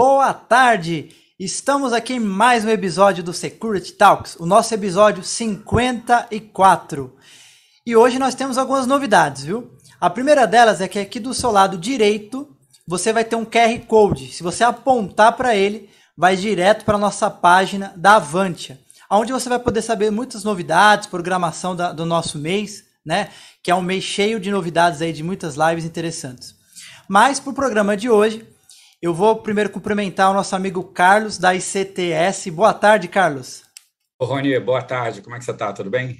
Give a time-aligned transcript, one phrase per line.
[0.00, 1.08] Boa tarde!
[1.40, 7.16] Estamos aqui em mais um episódio do Security Talks, o nosso episódio 54.
[7.84, 9.76] E hoje nós temos algumas novidades, viu?
[10.00, 12.48] A primeira delas é que aqui do seu lado direito
[12.86, 14.32] você vai ter um QR Code.
[14.32, 18.78] Se você apontar para ele, vai direto para a nossa página da Avantia,
[19.10, 23.30] onde você vai poder saber muitas novidades, programação da, do nosso mês, né?
[23.64, 26.54] Que é um mês cheio de novidades aí, de muitas lives interessantes.
[27.08, 28.46] Mas para o programa de hoje,
[29.00, 32.50] eu vou primeiro cumprimentar o nosso amigo Carlos da ICTS.
[32.50, 33.62] Boa tarde, Carlos.
[34.18, 35.22] Ô, Rony, boa tarde.
[35.22, 35.72] Como é que você está?
[35.72, 36.18] Tudo bem?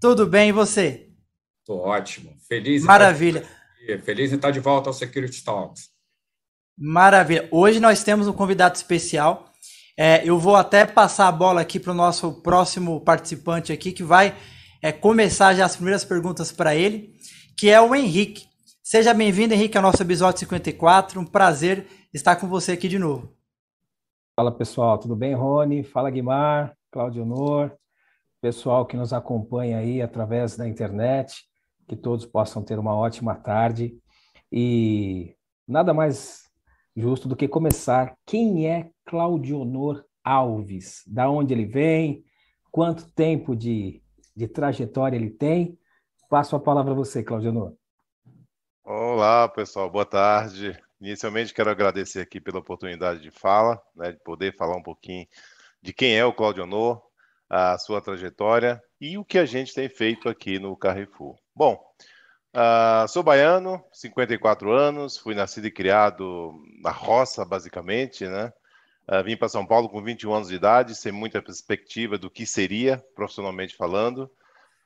[0.00, 1.08] Tudo bem, e você?
[1.60, 2.32] Estou ótimo.
[2.48, 3.44] Feliz Maravilha.
[3.88, 5.88] Em Feliz em estar de volta ao Security Talks.
[6.78, 7.48] Maravilha.
[7.50, 9.52] Hoje nós temos um convidado especial.
[9.98, 14.04] É, eu vou até passar a bola aqui para o nosso próximo participante aqui, que
[14.04, 14.36] vai
[14.80, 17.14] é, começar já as primeiras perguntas para ele,
[17.58, 18.45] que é o Henrique.
[18.88, 21.20] Seja bem-vindo, Henrique, ao nosso episódio 54.
[21.20, 23.34] Um prazer estar com você aqui de novo.
[24.36, 25.82] Fala pessoal, tudo bem, Rony?
[25.82, 27.76] Fala Guimar, Claudio Honor,
[28.40, 31.48] pessoal que nos acompanha aí através da internet,
[31.88, 33.98] que todos possam ter uma ótima tarde.
[34.52, 35.34] E
[35.66, 36.48] nada mais
[36.94, 38.16] justo do que começar.
[38.24, 41.02] Quem é Claudio Honor Alves?
[41.08, 42.24] Da onde ele vem?
[42.70, 44.00] Quanto tempo de,
[44.36, 45.76] de trajetória ele tem?
[46.30, 47.74] Passo a palavra a você, Claudio Honor.
[48.88, 50.80] Olá, pessoal, boa tarde.
[51.00, 55.26] Inicialmente, quero agradecer aqui pela oportunidade de fala, né, de poder falar um pouquinho
[55.82, 57.02] de quem é o Claudio Honor,
[57.50, 61.36] a sua trajetória e o que a gente tem feito aqui no Carrefour.
[61.52, 61.84] Bom,
[62.54, 68.52] uh, sou baiano, 54 anos, fui nascido e criado na roça, basicamente, né?
[69.08, 72.46] Uh, vim para São Paulo com 21 anos de idade, sem muita perspectiva do que
[72.46, 74.30] seria, profissionalmente falando.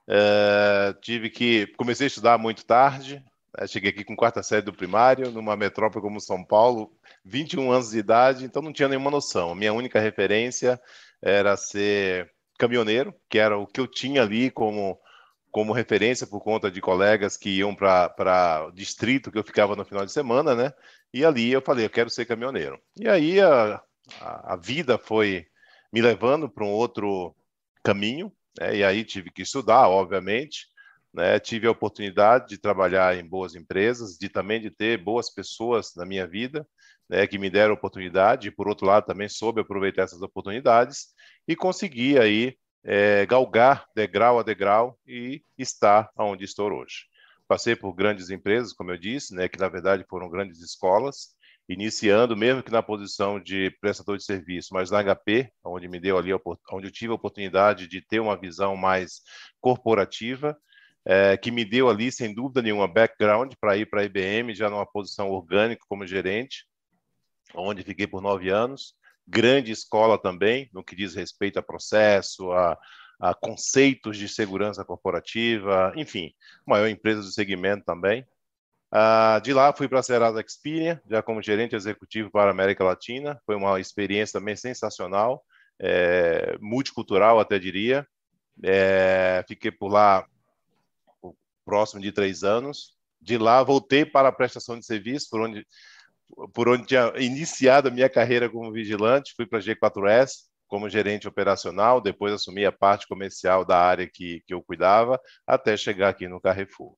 [0.09, 3.23] Uh, tive que comecei a estudar muito tarde,
[3.67, 6.93] cheguei aqui com quarta série do primário, numa metrópole como São Paulo,
[7.25, 9.53] 21 anos de idade, então não tinha nenhuma noção.
[9.53, 10.81] A minha única referência
[11.23, 14.98] era ser caminhoneiro, que era o que eu tinha ali como,
[15.51, 19.84] como referência por conta de colegas que iam para o distrito que eu ficava no
[19.84, 20.72] final de semana, né?
[21.12, 22.81] E ali eu falei, eu quero ser caminhoneiro.
[22.97, 23.82] E aí a,
[24.21, 25.47] a, vida foi
[25.93, 27.34] me levando para um outro
[27.82, 28.77] caminho, né?
[28.77, 30.69] e aí tive que estudar, obviamente,
[31.12, 35.93] né, tive a oportunidade de trabalhar em boas empresas, de também de ter boas pessoas
[35.97, 36.66] na minha vida,
[37.09, 41.09] né, que me deram oportunidade, e por outro lado também soube aproveitar essas oportunidades
[41.47, 47.06] e consegui aí é, galgar degrau a degrau e estar onde estou hoje.
[47.49, 51.34] Passei por grandes empresas, como eu disse, né, que na verdade foram grandes escolas,
[51.69, 56.16] iniciando mesmo que na posição de prestador de serviço, mas na HP, onde me deu
[56.16, 56.31] ali,
[56.72, 59.20] onde eu tive a oportunidade de ter uma visão mais
[59.60, 60.56] corporativa,
[61.05, 64.69] é, que me deu ali, sem dúvida nenhuma, background para ir para a IBM, já
[64.69, 66.66] numa posição orgânica como gerente,
[67.55, 68.94] onde fiquei por nove anos.
[69.27, 72.77] Grande escola também, no que diz respeito a processo, a,
[73.21, 76.33] a conceitos de segurança corporativa, enfim,
[76.66, 78.27] maior empresa do segmento também.
[78.93, 82.82] Uh, de lá fui para a Serasa Experian, já como gerente executivo para a América
[82.82, 83.41] Latina.
[83.47, 85.44] Foi uma experiência também sensacional,
[85.81, 88.06] é, multicultural até diria.
[88.62, 90.27] É, fiquei por lá
[91.70, 92.97] próximo de três anos.
[93.20, 95.64] De lá, voltei para a prestação de serviço, por onde,
[96.53, 99.34] por onde tinha iniciado a minha carreira como vigilante.
[99.36, 104.42] Fui para a G4S como gerente operacional, depois assumi a parte comercial da área que,
[104.47, 106.97] que eu cuidava, até chegar aqui no Carrefour.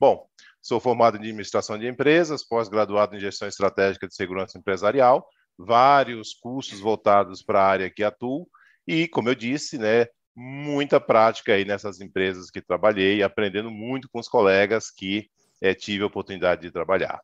[0.00, 0.26] Bom,
[0.60, 5.26] sou formado em administração de empresas, pós-graduado em gestão estratégica de segurança empresarial,
[5.58, 8.48] vários cursos voltados para a área que atuo,
[8.86, 10.06] e, como eu disse, né,
[10.38, 15.28] muita prática aí nessas empresas que trabalhei, aprendendo muito com os colegas que
[15.60, 17.20] é, tive a oportunidade de trabalhar.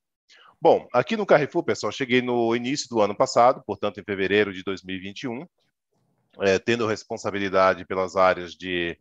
[0.61, 4.65] Bom, aqui no Carrefour, pessoal, cheguei no início do ano passado, portanto, em fevereiro de
[4.65, 5.47] 2021,
[6.41, 8.99] é, tendo responsabilidade pelas áreas de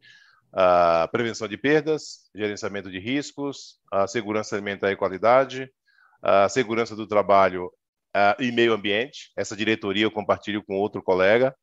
[0.51, 5.72] uh, prevenção de perdas, gerenciamento de riscos, a segurança alimentar e qualidade,
[6.22, 7.66] a segurança do trabalho
[8.16, 9.31] uh, e meio ambiente.
[9.35, 11.56] Essa diretoria eu compartilho com outro colega,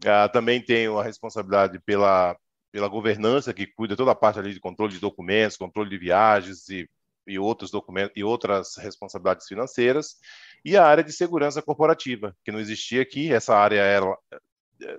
[0.00, 2.36] Uh, também tenho a responsabilidade pela,
[2.72, 6.68] pela governança, que cuida toda a parte ali de controle de documentos, controle de viagens
[6.68, 6.88] e,
[7.26, 10.16] e outros documentos e outras responsabilidades financeiras,
[10.64, 14.16] e a área de segurança corporativa, que não existia aqui, essa área era,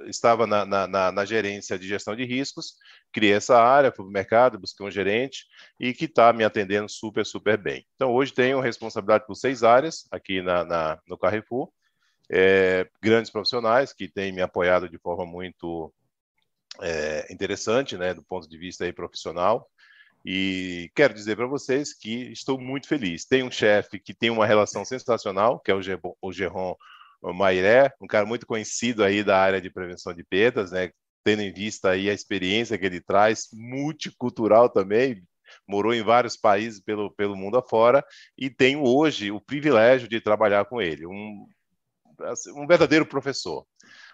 [0.07, 2.75] estava na, na, na, gerência de gestão de riscos,
[3.12, 5.45] criei essa área, fui para o mercado, busquei um gerente
[5.80, 7.86] e que está me atendendo super, super bem.
[7.95, 11.71] Então, hoje tenho responsabilidade por seis áreas aqui na, na no Carrefour,
[12.29, 15.94] é, grandes profissionais que têm me apoiado de forma muito
[16.81, 19.69] é, interessante, né, do ponto de vista aí profissional.
[20.23, 23.25] E quero dizer para vocês que estou muito feliz.
[23.25, 26.75] Tem um chefe que tem uma relação sensacional, que é o Geron
[27.23, 30.91] Mairé, um cara muito conhecido aí da área de prevenção de perdas, né?
[31.24, 35.24] Tendo em vista aí a experiência que ele traz, multicultural também,
[35.67, 38.03] morou em vários países pelo, pelo mundo afora
[38.38, 41.47] e tenho hoje o privilégio de trabalhar com ele, um,
[42.56, 43.65] um verdadeiro professor.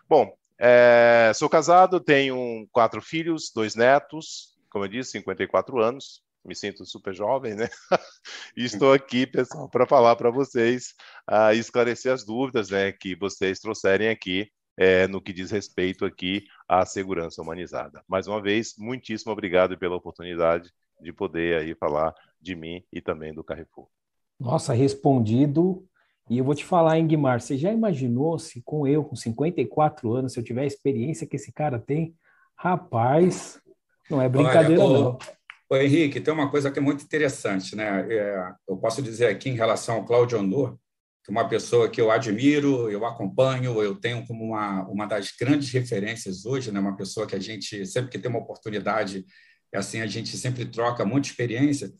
[0.07, 6.55] Bom, é, sou casado, tenho quatro filhos, dois netos, como eu disse, 54 anos, me
[6.55, 7.69] sinto super jovem, né?
[8.55, 10.93] e estou aqui, pessoal, para falar para vocês,
[11.29, 16.45] uh, esclarecer as dúvidas né, que vocês trouxerem aqui é, no que diz respeito aqui
[16.67, 18.03] à segurança humanizada.
[18.07, 20.71] Mais uma vez, muitíssimo obrigado pela oportunidade
[21.01, 23.87] de poder aí falar de mim e também do Carrefour.
[24.39, 25.87] Nossa, respondido.
[26.29, 30.13] E eu vou te falar, hein, Guimar, você já imaginou se com eu, com 54
[30.13, 32.13] anos, se eu tiver a experiência que esse cara tem?
[32.55, 33.61] Rapaz,
[34.09, 35.17] não é brincadeira, Olha, não.
[35.69, 38.07] Ô, Henrique, tem uma coisa que é muito interessante, né?
[38.09, 40.77] É, eu posso dizer aqui em relação ao Cláudio Honor,
[41.23, 45.31] que é uma pessoa que eu admiro, eu acompanho, eu tenho como uma, uma das
[45.37, 46.79] grandes referências hoje, né?
[46.79, 49.25] Uma pessoa que a gente, sempre que tem uma oportunidade,
[49.73, 51.91] é assim, a gente sempre troca muita experiência.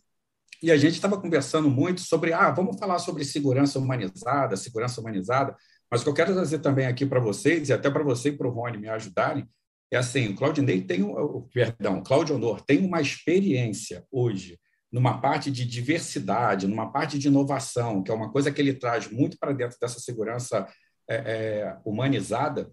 [0.62, 5.56] E a gente estava conversando muito sobre, ah, vamos falar sobre segurança humanizada, segurança humanizada,
[5.90, 8.38] mas o que eu quero trazer também aqui para vocês, e até para você e
[8.38, 9.48] para o Rony me ajudarem,
[9.92, 14.60] é assim, o Claudinei tem, o, perdão, Cláudio Honor tem uma experiência hoje
[14.92, 19.10] numa parte de diversidade, numa parte de inovação, que é uma coisa que ele traz
[19.10, 20.68] muito para dentro dessa segurança
[21.10, 22.72] é, é, humanizada,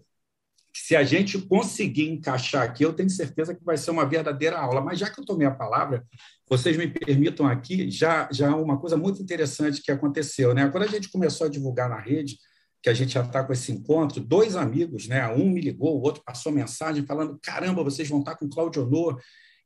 [0.77, 4.81] se a gente conseguir encaixar aqui, eu tenho certeza que vai ser uma verdadeira aula.
[4.81, 6.05] Mas já que eu tomei a palavra,
[6.49, 10.69] vocês me permitam aqui já já uma coisa muito interessante que aconteceu, né?
[10.69, 12.37] Quando a gente começou a divulgar na rede,
[12.83, 15.27] que a gente já está com esse encontro, dois amigos, né?
[15.29, 18.83] Um me ligou, o outro passou mensagem falando: caramba, vocês vão estar tá com Claudio
[18.83, 19.19] Honor.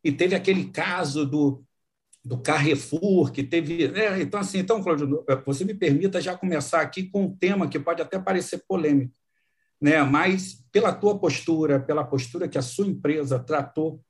[0.03, 1.63] E teve aquele caso do,
[2.23, 3.88] do Carrefour, que teve.
[3.88, 4.21] Né?
[4.21, 8.01] Então, assim, então, Claudio, você me permita já começar aqui com um tema que pode
[8.01, 9.13] até parecer polêmico,
[9.81, 10.03] né?
[10.03, 14.01] mas pela tua postura, pela postura que a sua empresa tratou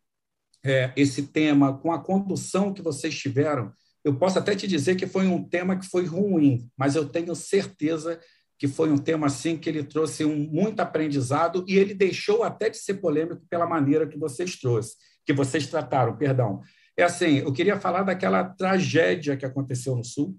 [0.64, 3.72] é, esse tema, com a condução que vocês tiveram,
[4.04, 7.36] eu posso até te dizer que foi um tema que foi ruim, mas eu tenho
[7.36, 8.20] certeza
[8.58, 12.70] que foi um tema assim que ele trouxe um muito aprendizado e ele deixou até
[12.70, 14.96] de ser polêmico pela maneira que vocês trouxe,
[15.26, 16.62] que vocês trataram, perdão.
[16.98, 20.38] É assim, eu queria falar daquela tragédia que aconteceu no Sul.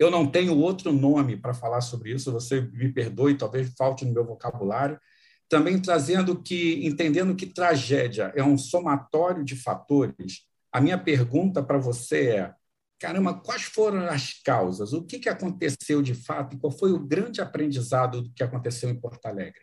[0.00, 4.14] Eu não tenho outro nome para falar sobre isso, você me perdoe, talvez falte no
[4.14, 4.98] meu vocabulário.
[5.46, 11.76] Também trazendo que, entendendo que tragédia é um somatório de fatores, a minha pergunta para
[11.76, 12.54] você é:
[12.98, 14.94] caramba, quais foram as causas?
[14.94, 18.98] O que, que aconteceu de fato qual foi o grande aprendizado do que aconteceu em
[18.98, 19.60] Porto Alegre?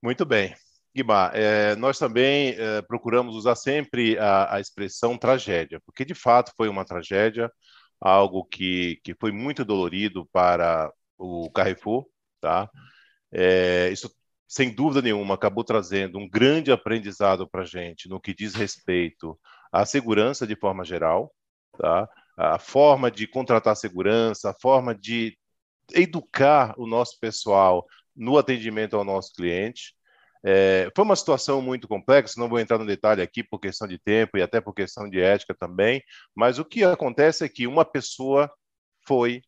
[0.00, 0.54] Muito bem.
[0.94, 6.52] Guimar, é, nós também é, procuramos usar sempre a, a, expressão tragédia, porque de fato
[6.56, 7.50] foi uma tragédia,
[8.00, 12.06] algo que, que foi muito dolorido para o Carrefour,
[12.40, 12.70] tá?
[13.32, 14.10] É, isso,
[14.48, 19.38] sem dúvida nenhuma, acabou trazendo um grande aprendizado para a gente no que diz respeito
[19.72, 21.32] à segurança de forma geral,
[21.78, 22.08] tá?
[22.40, 25.36] a forma de contratar segurança, a forma de
[25.92, 27.86] educar o nosso pessoal
[28.16, 29.94] no atendimento ao nosso cliente.
[30.44, 33.98] É, foi uma situação muito complexa, não vou entrar no detalhe aqui por questão de
[33.98, 36.02] tempo e até por questão de ética também,
[36.34, 38.50] mas o que acontece é que uma pessoa
[39.06, 39.42] foi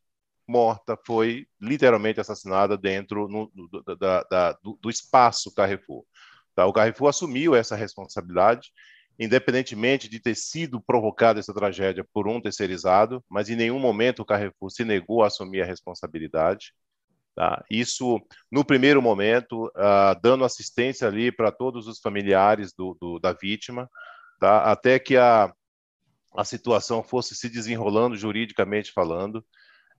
[0.47, 6.05] morta, foi literalmente assassinada dentro no, do, da, da, do, do, espaço Carrefour.
[6.55, 6.67] Tá?
[6.67, 8.70] O Carrefour assumiu essa responsabilidade
[9.19, 14.25] independentemente de ter sido provocada essa tragédia por um terceirizado, mas em nenhum momento o
[14.25, 16.75] Carrefour se negou a assumir a responsabilidade.
[17.34, 17.65] Tá?
[17.70, 18.20] Isso,
[18.51, 23.89] no primeiro momento, uh, dando assistência ali para todos os familiares do, do, da vítima,
[24.39, 24.70] tá?
[24.70, 25.53] até que a,
[26.36, 29.44] a situação fosse se desenrolando juridicamente falando.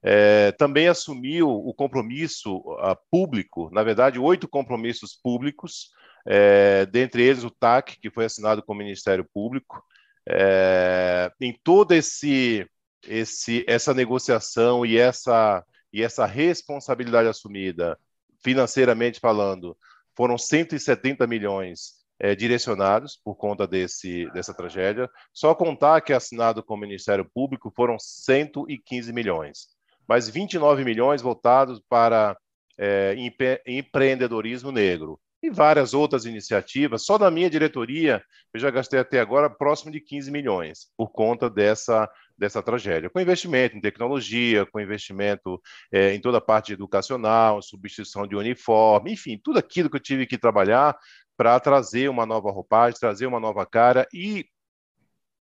[0.06, 5.92] É, também assumiu o compromisso uh, público, na verdade, oito compromissos públicos,
[6.26, 9.82] é, dentre eles o TAC, que foi assinado com o Ministério Público.
[10.28, 12.68] É, em toda esse,
[13.08, 15.64] esse, essa negociação e essa,
[15.94, 17.98] e essa responsabilidade assumida,
[18.44, 19.78] financeiramente falando,
[20.16, 25.10] foram 170 milhões é, direcionados por conta desse, dessa tragédia.
[25.32, 29.68] Só contar que assinado com o Ministério Público foram 115 milhões,
[30.08, 32.36] mas 29 milhões voltados para
[32.78, 37.06] é, empre empreendedorismo negro e várias outras iniciativas.
[37.06, 38.24] Só na minha diretoria,
[38.54, 43.10] eu já gastei até agora próximo de 15 milhões por conta dessa, dessa tragédia.
[43.10, 45.62] Com investimento em tecnologia, com investimento
[45.92, 50.26] é, em toda a parte educacional, substituição de uniforme, enfim, tudo aquilo que eu tive
[50.26, 50.98] que trabalhar
[51.38, 54.46] para trazer uma nova roupagem, trazer uma nova cara e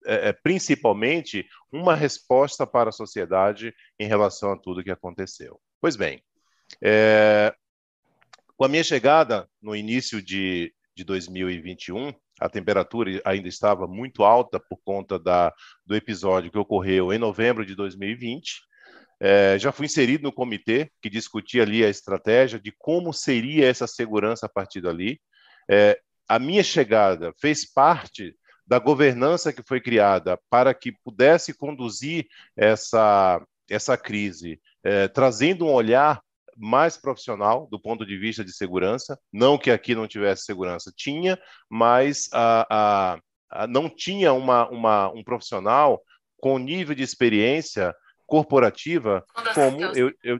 [0.06, 5.60] é, é, principalmente uma resposta para a sociedade em relação a tudo que aconteceu.
[5.80, 6.24] Pois bem,
[6.82, 7.54] É,
[8.56, 14.60] com a minha chegada no início de, de 2021, a temperatura ainda estava muito alta
[14.60, 15.54] por conta da,
[15.86, 18.62] do episódio que ocorreu em novembro de 2020.
[19.20, 23.86] É, já fui inserido no comitê que discutia ali a estratégia de como seria essa
[23.86, 25.22] segurança a partir dali.
[25.70, 32.26] É, a minha chegada fez parte da governança que foi criada para que pudesse conduzir
[32.58, 36.20] essa, essa crise, é, trazendo um olhar
[36.58, 39.20] mais profissional do ponto de vista de segurança.
[39.32, 41.40] Não que aqui não tivesse segurança, tinha,
[41.70, 43.20] mas a, a,
[43.64, 46.02] a não tinha uma, uma, um profissional
[46.38, 50.40] com nível de experiência corporativa como eu, eu,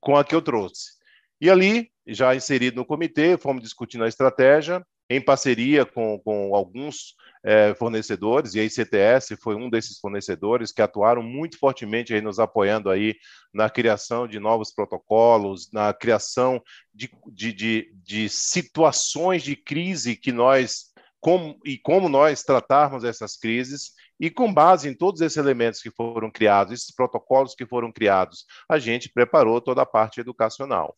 [0.00, 0.99] com a que eu trouxe.
[1.40, 7.16] E ali, já inserido no comitê, fomos discutindo a estratégia, em parceria com, com alguns
[7.42, 12.38] é, fornecedores, e a ICTS foi um desses fornecedores que atuaram muito fortemente aí nos
[12.38, 13.16] apoiando aí
[13.52, 16.62] na criação de novos protocolos, na criação
[16.94, 23.36] de, de, de, de situações de crise que nós, como, e como nós tratarmos essas
[23.36, 27.90] crises, e com base em todos esses elementos que foram criados, esses protocolos que foram
[27.90, 30.94] criados, a gente preparou toda a parte educacional.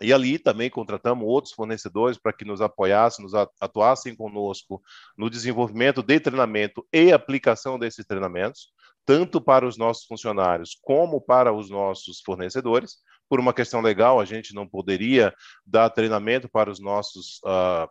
[0.00, 4.82] E ali também contratamos outros fornecedores para que nos apoiassem, nos atuassem conosco
[5.16, 8.72] no desenvolvimento de treinamento e aplicação desses treinamentos,
[9.06, 12.96] tanto para os nossos funcionários como para os nossos fornecedores.
[13.28, 15.34] Por uma questão legal, a gente não poderia
[15.64, 17.88] dar treinamento para os nossos uh,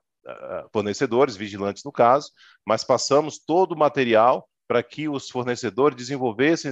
[0.72, 2.32] fornecedores, vigilantes no caso,
[2.66, 6.72] mas passamos todo o material para que os fornecedores desenvolvessem,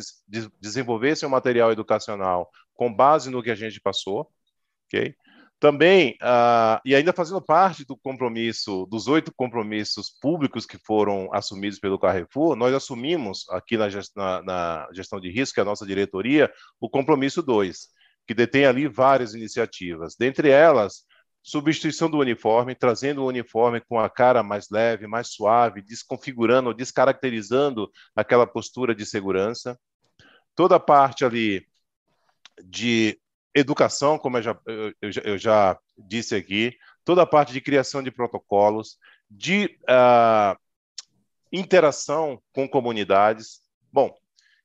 [0.60, 4.32] desenvolvessem o material educacional com base no que a gente passou,
[5.64, 11.80] Também, uh, e ainda fazendo parte do compromisso, dos oito compromissos públicos que foram assumidos
[11.80, 15.86] pelo Carrefour, nós assumimos aqui na, na, na gestão de risco, que é a nossa
[15.86, 17.88] diretoria, o compromisso 2,
[18.28, 20.16] que detém ali várias iniciativas.
[20.20, 21.06] Dentre elas,
[21.42, 27.90] substituição do uniforme, trazendo o uniforme com a cara mais leve, mais suave, desconfigurando, descaracterizando
[28.14, 29.80] aquela postura de segurança.
[30.56, 31.66] Toda a parte ali
[32.66, 33.18] de
[33.56, 38.12] educação, como eu já, eu, eu já disse aqui, toda a parte de criação de
[38.12, 38.98] protocolos,
[39.30, 40.58] de uh,
[41.52, 43.62] interação com comunidades.
[43.92, 44.14] Bom,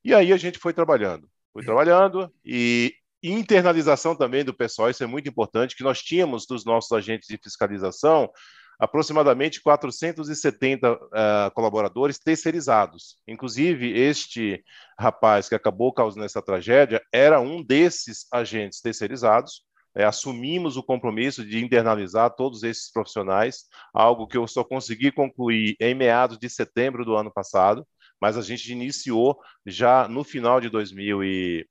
[0.04, 5.06] e aí a gente foi trabalhando, foi trabalhando e internalização também do pessoal, isso é
[5.06, 8.30] muito importante, que nós tínhamos dos nossos agentes de fiscalização
[8.78, 13.16] aproximadamente 470 uh, eh, colaboradores terceirizados.
[13.26, 14.64] Inclusive, este
[14.98, 19.66] rapaz que acabou causando essa tragédia era um desses agentes terceirizados.
[19.96, 25.74] É, assumimos o compromisso de internalizar todos esses profissionais, algo que eu só consegui concluir
[25.80, 27.84] em meados de setembro do ano passado,
[28.20, 31.66] mas a gente iniciou já no final de 2020,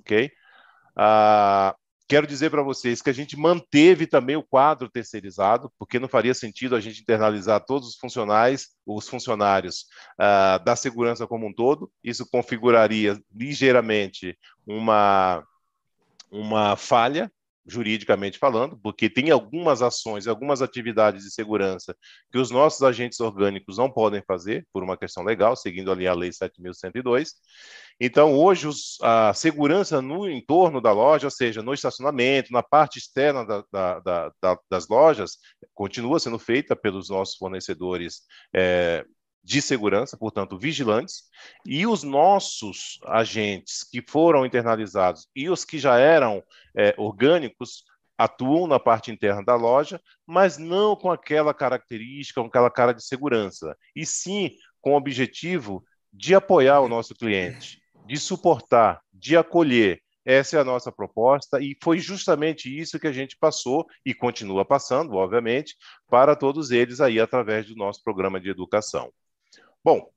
[0.00, 0.30] ok?
[0.98, 6.06] Uh, Quero dizer para vocês que a gente manteve também o quadro terceirizado, porque não
[6.06, 9.86] faria sentido a gente internalizar todos os funcionários, os funcionários
[10.20, 11.90] uh, da segurança como um todo.
[12.02, 15.42] Isso configuraria ligeiramente uma,
[16.30, 17.32] uma falha
[17.66, 21.96] juridicamente falando, porque tem algumas ações, algumas atividades de segurança
[22.30, 26.14] que os nossos agentes orgânicos não podem fazer por uma questão legal, seguindo ali a
[26.14, 27.32] lei 7102.
[27.98, 32.98] Então, hoje, os, a segurança no entorno da loja, ou seja, no estacionamento, na parte
[32.98, 35.38] externa da, da, da, das lojas,
[35.72, 38.22] continua sendo feita pelos nossos fornecedores
[38.54, 39.04] é,
[39.44, 41.24] de segurança, portanto, vigilantes,
[41.66, 46.42] e os nossos agentes que foram internalizados e os que já eram
[46.74, 47.84] é, orgânicos
[48.16, 53.04] atuam na parte interna da loja, mas não com aquela característica, com aquela cara de
[53.04, 60.00] segurança, e sim com o objetivo de apoiar o nosso cliente, de suportar, de acolher.
[60.24, 64.64] Essa é a nossa proposta e foi justamente isso que a gente passou e continua
[64.64, 65.76] passando, obviamente,
[66.08, 69.12] para todos eles aí através do nosso programa de educação.
[69.84, 70.10] Bom,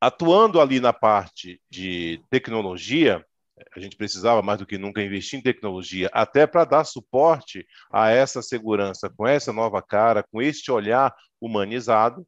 [0.00, 3.24] atuando ali na parte de tecnologia,
[3.76, 8.10] a gente precisava mais do que nunca investir em tecnologia, até para dar suporte a
[8.10, 12.26] essa segurança, com essa nova cara, com este olhar humanizado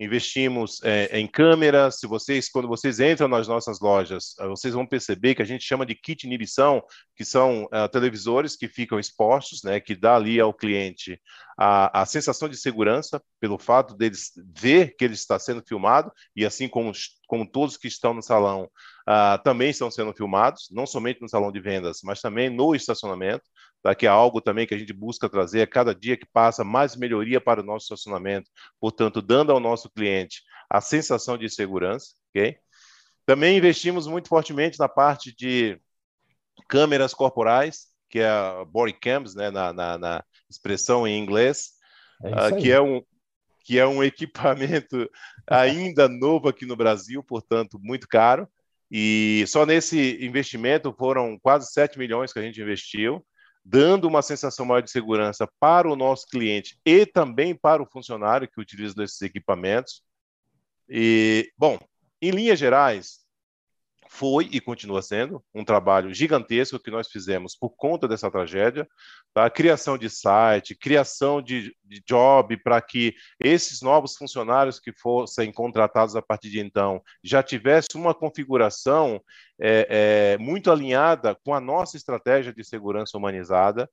[0.00, 2.00] investimos é, em câmeras.
[2.00, 5.62] Se vocês, quando vocês entram nas nossas lojas, eh, vocês vão perceber que a gente
[5.62, 6.82] chama de kit inibição,
[7.14, 11.20] que são uh, televisores que ficam expostos, né, que dá ali ao cliente
[11.58, 16.46] a, a sensação de segurança pelo fato deles ver que ele está sendo filmado e
[16.46, 16.90] assim como
[17.26, 18.64] como todos que estão no salão
[19.08, 23.44] uh, também estão sendo filmados, não somente no salão de vendas, mas também no estacionamento
[23.82, 23.94] tá?
[23.94, 26.96] que é algo também que a gente busca trazer a cada dia que passa mais
[26.96, 32.56] melhoria para o nosso estacionamento, portanto, dando ao nosso cliente a sensação de segurança, ok?
[33.26, 35.80] Também investimos muito fortemente na parte de
[36.68, 41.70] câmeras corporais, que é a body cams, né, na, na, na expressão em inglês,
[42.22, 43.02] é uh, que é um
[43.62, 45.08] que é um equipamento
[45.46, 48.48] ainda novo aqui no Brasil, portanto muito caro.
[48.90, 53.24] E só nesse investimento foram quase 7 milhões que a gente investiu,
[53.64, 58.48] dando uma sensação maior de segurança para o nosso cliente e também para o funcionário
[58.48, 60.02] que utiliza esses equipamentos.
[60.88, 61.78] E, bom,
[62.20, 63.19] em linhas gerais,
[64.12, 68.86] foi e continua sendo um trabalho gigantesco que nós fizemos por conta dessa tragédia,
[69.32, 69.48] tá?
[69.48, 76.16] criação de site, criação de, de job para que esses novos funcionários que fossem contratados
[76.16, 79.22] a partir de então já tivessem uma configuração
[79.60, 83.88] é, é, muito alinhada com a nossa estratégia de segurança humanizada.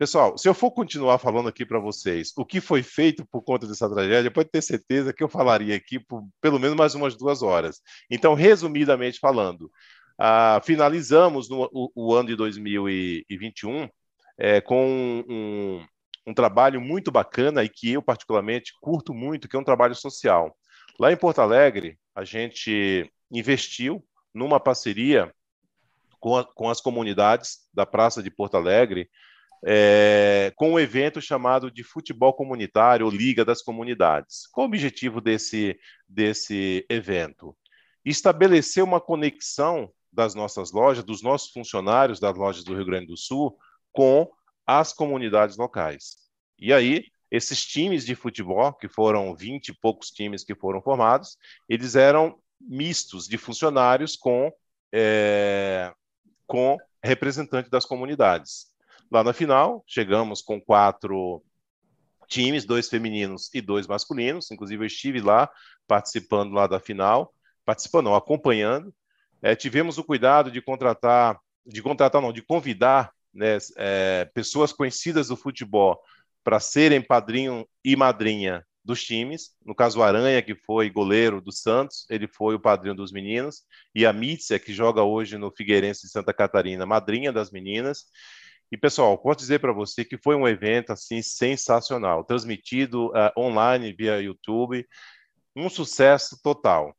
[0.00, 3.66] Pessoal, se eu for continuar falando aqui para vocês o que foi feito por conta
[3.66, 7.42] dessa tragédia, pode ter certeza que eu falaria aqui por pelo menos mais umas duas
[7.42, 7.82] horas.
[8.10, 9.70] Então, resumidamente falando,
[10.18, 13.90] ah, finalizamos no, o, o, ano de 2021
[14.38, 15.84] é, com um,
[16.26, 20.56] um trabalho muito bacana e que eu particularmente curto muito, que é um trabalho social.
[20.98, 24.02] Lá em Porto Alegre, a gente investiu
[24.32, 25.30] numa parceria
[26.18, 29.10] com, a, com as comunidades da Praça de Porto Alegre,
[29.64, 34.46] é, com um evento chamado de Futebol Comunitário, ou Liga das Comunidades.
[34.52, 37.56] Qual o objetivo desse, desse evento?
[38.04, 43.16] Estabelecer uma conexão das nossas lojas, dos nossos funcionários das lojas do Rio Grande do
[43.16, 43.56] Sul,
[43.92, 44.30] com
[44.66, 46.16] as comunidades locais.
[46.58, 51.36] E aí, esses times de futebol, que foram 20 e poucos times que foram formados,
[51.68, 54.52] eles eram mistos de funcionários com,
[54.92, 55.92] é,
[56.46, 58.66] com representantes das comunidades.
[59.10, 61.42] Lá na final, chegamos com quatro
[62.28, 64.50] times, dois femininos e dois masculinos.
[64.50, 65.50] Inclusive, eu estive lá
[65.86, 68.94] participando lá da final, participando, não, acompanhando.
[69.42, 75.28] É, tivemos o cuidado de contratar, de contratar não, de convidar né, é, pessoas conhecidas
[75.28, 76.00] do futebol
[76.44, 79.50] para serem padrinho e madrinha dos times.
[79.64, 83.62] No caso, o Aranha, que foi goleiro do Santos, ele foi o padrinho dos meninos.
[83.94, 88.06] E a Mítzia, que joga hoje no Figueirense de Santa Catarina, madrinha das meninas.
[88.72, 93.92] E pessoal, posso dizer para você que foi um evento assim sensacional, transmitido uh, online
[93.92, 94.86] via YouTube,
[95.56, 96.94] um sucesso total.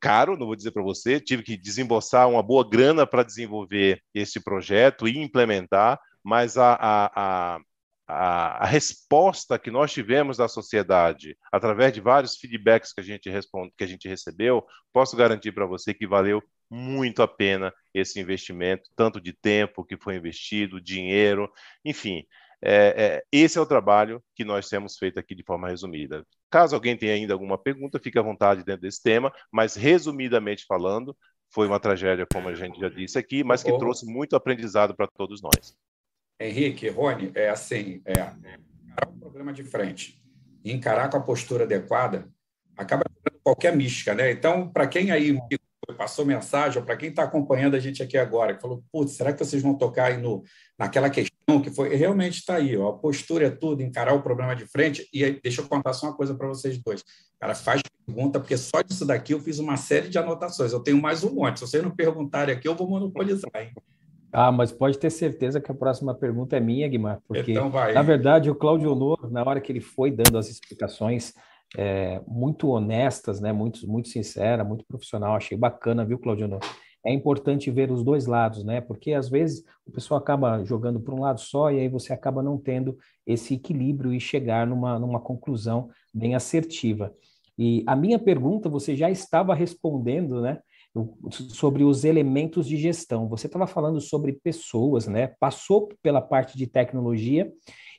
[0.00, 4.40] Caro, não vou dizer para você, tive que desembolsar uma boa grana para desenvolver esse
[4.42, 7.60] projeto e implementar, mas a, a, a,
[8.06, 13.30] a, a resposta que nós tivemos da sociedade, através de vários feedbacks que a gente,
[13.30, 18.18] responde, que a gente recebeu, posso garantir para você que valeu muito a pena esse
[18.18, 21.50] investimento, tanto de tempo que foi investido, dinheiro,
[21.84, 22.24] enfim.
[22.64, 26.24] É, é, esse é o trabalho que nós temos feito aqui de forma resumida.
[26.48, 31.16] Caso alguém tenha ainda alguma pergunta, fique à vontade dentro desse tema, mas resumidamente falando,
[31.50, 35.06] foi uma tragédia, como a gente já disse aqui, mas que trouxe muito aprendizado para
[35.06, 35.76] todos nós.
[36.48, 40.20] Henrique, Rony, é assim, é, encarar o programa de frente
[40.64, 42.28] e encarar com a postura adequada
[42.76, 43.04] acaba
[43.42, 44.30] qualquer mística, né?
[44.30, 45.36] Então, para quem aí
[45.96, 49.32] passou mensagem, ou para quem está acompanhando a gente aqui agora, que falou, putz, será
[49.32, 50.42] que vocês vão tocar aí no,
[50.78, 54.54] naquela questão que foi, realmente está aí, ó, a postura é tudo, encarar o problema
[54.54, 57.04] de frente, e aí, deixa eu contar só uma coisa para vocês dois.
[57.38, 61.00] Cara, faz pergunta, porque só disso daqui eu fiz uma série de anotações, eu tenho
[61.00, 63.72] mais um monte, se vocês não perguntarem aqui, eu vou monopolizar, hein?
[64.32, 68.02] Ah, mas pode ter certeza que a próxima pergunta é minha, Guimar, porque, então na
[68.02, 71.34] verdade, o Claudio Honor, na hora que ele foi dando as explicações
[71.76, 76.60] é, muito honestas, né, muito, muito sincera, muito profissional, achei bacana, viu, Claudio Honor?
[77.04, 78.80] É importante ver os dois lados, né?
[78.80, 82.42] Porque às vezes o pessoal acaba jogando para um lado só e aí você acaba
[82.42, 87.12] não tendo esse equilíbrio e chegar numa, numa conclusão bem assertiva.
[87.58, 90.60] E a minha pergunta você já estava respondendo, né?
[91.50, 93.28] Sobre os elementos de gestão.
[93.28, 95.28] Você estava falando sobre pessoas, né?
[95.40, 97.50] Passou pela parte de tecnologia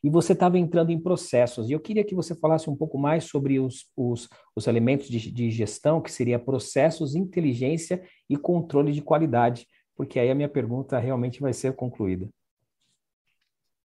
[0.04, 1.70] e você estava entrando em processos.
[1.70, 5.32] E eu queria que você falasse um pouco mais sobre os, os, os elementos de,
[5.32, 11.00] de gestão, que seria processos, inteligência e controle de qualidade, porque aí a minha pergunta
[11.00, 12.30] realmente vai ser concluída.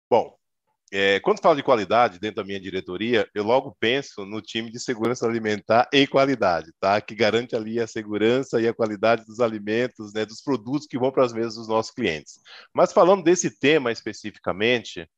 [0.08, 0.36] Bom,
[0.92, 4.78] é, quando falo de qualidade dentro da minha diretoria, eu logo penso no time de
[4.78, 7.00] segurança alimentar e qualidade, tá?
[7.00, 11.10] Que garante ali a segurança e a qualidade dos alimentos, né, dos produtos que vão
[11.10, 12.40] para as mesas dos nossos clientes.
[12.72, 15.08] Mas falando desse tema especificamente,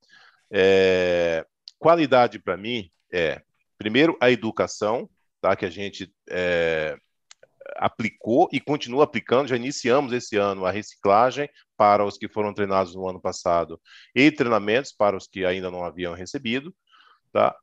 [0.50, 1.44] é,
[1.78, 3.42] qualidade para mim é,
[3.78, 5.08] primeiro, a educação,
[5.40, 5.54] tá?
[5.54, 6.96] Que a gente é,
[7.76, 9.48] aplicou e continua aplicando.
[9.48, 13.80] Já iniciamos esse ano a reciclagem para os que foram treinados no ano passado
[14.14, 16.74] e treinamentos para os que ainda não haviam recebido.
[17.32, 17.56] Tá?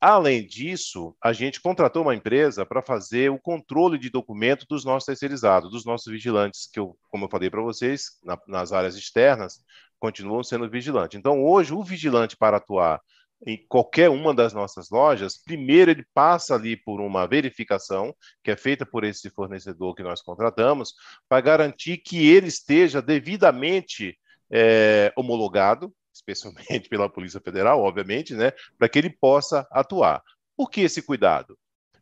[0.00, 5.06] Além disso, a gente contratou uma empresa para fazer o controle de documento dos nossos
[5.06, 9.64] terceirizados, dos nossos vigilantes, que, eu, como eu falei para vocês, na, nas áreas externas,
[9.98, 11.18] continuam sendo vigilantes.
[11.18, 13.00] Então, hoje, o vigilante, para atuar
[13.44, 18.56] em qualquer uma das nossas lojas, primeiro ele passa ali por uma verificação, que é
[18.56, 20.94] feita por esse fornecedor que nós contratamos,
[21.28, 24.18] para garantir que ele esteja devidamente
[24.50, 30.22] é, homologado, especialmente pela Polícia Federal, obviamente, né, para que ele possa atuar.
[30.56, 31.58] Por que esse cuidado?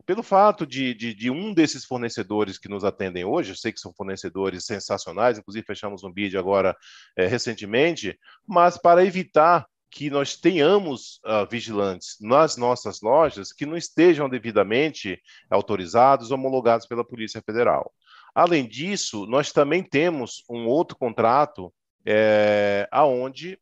[0.06, 3.80] Pelo fato de, de, de, um desses fornecedores que nos atendem hoje, eu sei que
[3.80, 6.76] são fornecedores sensacionais, inclusive fechamos um bid agora
[7.16, 13.76] é, recentemente, mas para evitar que nós tenhamos uh, vigilantes nas nossas lojas que não
[13.76, 17.94] estejam devidamente autorizados, homologados pela Polícia Federal.
[18.34, 21.72] Além disso, nós também temos um outro contrato
[22.04, 23.56] é, aonde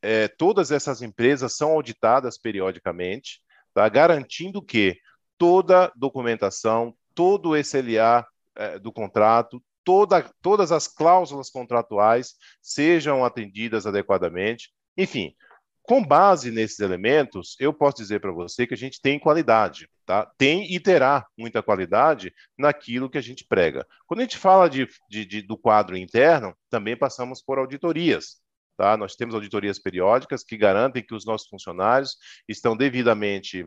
[0.00, 3.40] é, todas essas empresas são auditadas periodicamente,
[3.74, 3.88] tá?
[3.88, 4.96] garantindo que
[5.36, 13.84] toda documentação, todo o SLA é, do contrato, toda, todas as cláusulas contratuais sejam atendidas
[13.84, 14.72] adequadamente.
[14.96, 15.34] Enfim,
[15.82, 20.30] com base nesses elementos, eu posso dizer para você que a gente tem qualidade, tá?
[20.38, 23.86] Tem e terá muita qualidade naquilo que a gente prega.
[24.06, 28.40] Quando a gente fala de, de, de, do quadro interno, também passamos por auditorias.
[28.76, 28.96] Tá?
[28.96, 32.16] Nós temos auditorias periódicas que garantem que os nossos funcionários
[32.48, 33.66] estão devidamente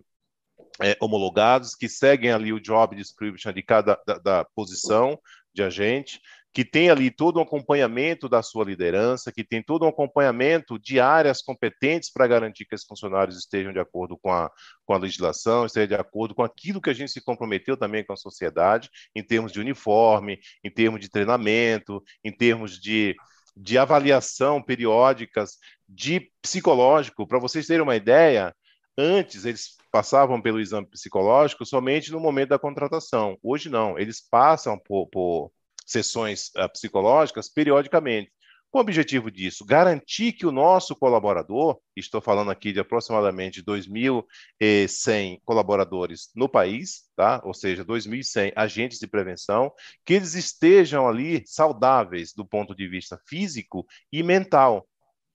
[0.82, 5.19] é, homologados, que seguem ali o job description de cada da, da posição
[5.54, 6.19] de agente,
[6.56, 11.02] que tem ali todo um acompanhamento da sua liderança, que tem todo um acompanhamento de
[11.02, 14.50] áreas competentes para garantir que esses funcionários estejam de acordo com a,
[14.86, 18.13] com a legislação, estejam de acordo com aquilo que a gente se comprometeu também com
[18.13, 23.18] a sociedade, em termos de uniforme, em termos de treinamento, em termos de,
[23.54, 25.58] de avaliação periódicas,
[25.89, 27.28] de psicológico.
[27.28, 28.56] Para vocês terem uma ideia,
[28.98, 33.38] antes eles passavam pelo exame psicológico somente no momento da contratação.
[33.44, 35.52] Hoje não, eles passam por, por
[35.86, 38.32] sessões uh, psicológicas periodicamente.
[38.76, 45.39] Com o objetivo disso, garantir que o nosso colaborador, estou falando aqui de aproximadamente 2.100
[45.45, 47.41] colaboradores no país, tá?
[47.45, 49.71] ou seja, 2.100 agentes de prevenção,
[50.04, 54.86] que eles estejam ali saudáveis do ponto de vista físico e mental,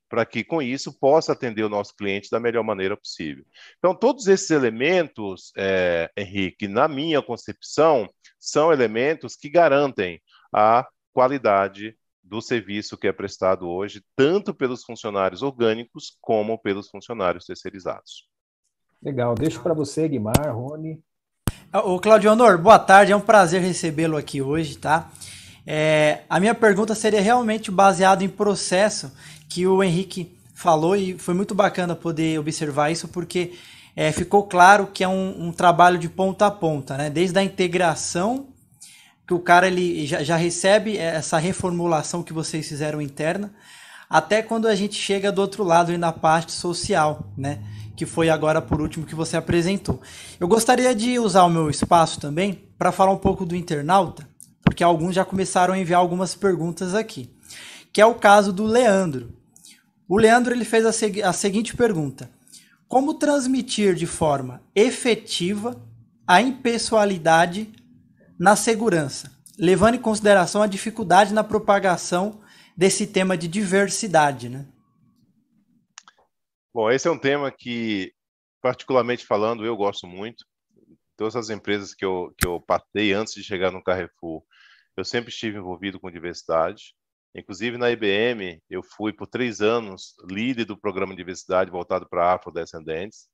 [0.06, 3.46] para que com isso possa atender o nosso cliente da melhor maneira possível.
[3.78, 8.06] Então, todos esses elementos, é, Henrique, na minha concepção,
[8.38, 10.20] são elementos que garantem
[10.52, 17.44] a qualidade do serviço que é prestado hoje, tanto pelos funcionários orgânicos como pelos funcionários
[17.44, 18.28] terceirizados.
[19.02, 21.02] Legal, deixo para você, Guimar, Rony.
[21.72, 25.10] O Claudio Honor, boa tarde, é um prazer recebê-lo aqui hoje, tá?
[25.66, 29.12] É, a minha pergunta seria realmente baseada em processo
[29.48, 33.54] que o Henrique falou e foi muito bacana poder observar isso porque
[33.96, 37.08] é, ficou claro que é um, um, trabalho de ponta a ponta, né?
[37.08, 38.48] Desde a integração
[39.30, 43.54] que o cara ele já, já recebe essa reformulação que vocês fizeram interna,
[44.08, 47.62] até quando a gente chega do outro lado na parte social, né?
[47.94, 50.00] Que foi agora por último que você apresentou.
[50.40, 54.28] Eu gostaria de usar o meu espaço também para falar um pouco do internauta,
[54.64, 57.30] porque alguns já começaram a enviar algumas perguntas aqui,
[57.92, 59.32] que é o caso do Leandro.
[60.08, 62.28] O Leandro ele fez a, seg a seguinte pergunta:
[62.88, 65.80] Como transmitir de forma efetiva
[66.26, 67.70] a impessoalidade
[68.40, 72.40] na segurança, levando em consideração a dificuldade na propagação
[72.74, 74.66] desse tema de diversidade, né?
[76.72, 78.14] Bom, esse é um tema que,
[78.62, 80.46] particularmente falando, eu gosto muito.
[81.18, 84.42] Todas as empresas que eu, que eu passei antes de chegar no Carrefour,
[84.96, 86.94] eu sempre estive envolvido com diversidade.
[87.34, 92.32] Inclusive na IBM, eu fui por três anos líder do programa de diversidade voltado para
[92.32, 93.28] afrodescendentes.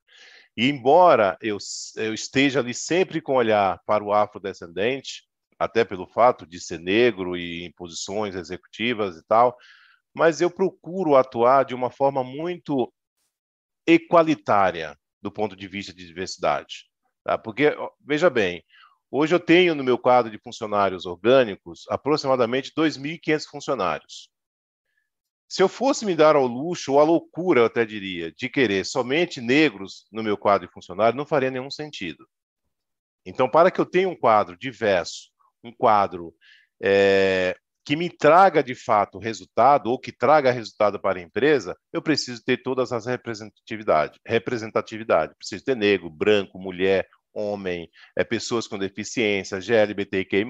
[0.57, 1.59] E embora eu,
[1.97, 5.25] eu esteja ali sempre com olhar para o afrodescendente,
[5.59, 9.57] até pelo fato de ser negro e em posições executivas e tal,
[10.15, 12.93] mas eu procuro atuar de uma forma muito
[13.87, 16.87] equalitária do ponto de vista de diversidade.
[17.23, 17.37] Tá?
[17.37, 18.65] Porque, veja bem,
[19.11, 24.31] hoje eu tenho no meu quadro de funcionários orgânicos aproximadamente 2.500 funcionários.
[25.49, 28.85] Se eu fosse me dar ao luxo, ou à loucura, eu até diria, de querer
[28.85, 32.27] somente negros no meu quadro de funcionário, não faria nenhum sentido.
[33.25, 35.31] Então, para que eu tenha um quadro diverso,
[35.63, 36.35] um quadro
[36.83, 42.03] é, que me traga de fato resultado, ou que traga resultado para a empresa, eu
[42.03, 44.19] preciso ter todas as representatividades.
[44.27, 45.35] Representatividade.
[45.37, 50.45] Preciso ter negro, branco, mulher, homem, é, pessoas com deficiência, GLBTQI+,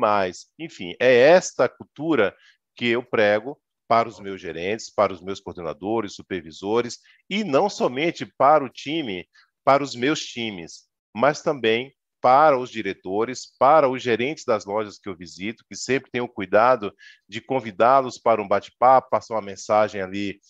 [0.59, 2.35] enfim, é esta cultura
[2.75, 8.27] que eu prego para os meus gerentes, para os meus coordenadores, supervisores, e não somente
[8.37, 9.27] para o time
[9.65, 15.09] para os meus times, mas também para os diretores, para os gerentes das lojas que
[15.09, 16.95] eu visito, que sempre tenho cuidado
[17.29, 20.41] de convidá-los para um bate-papo, passar uma mensagem ali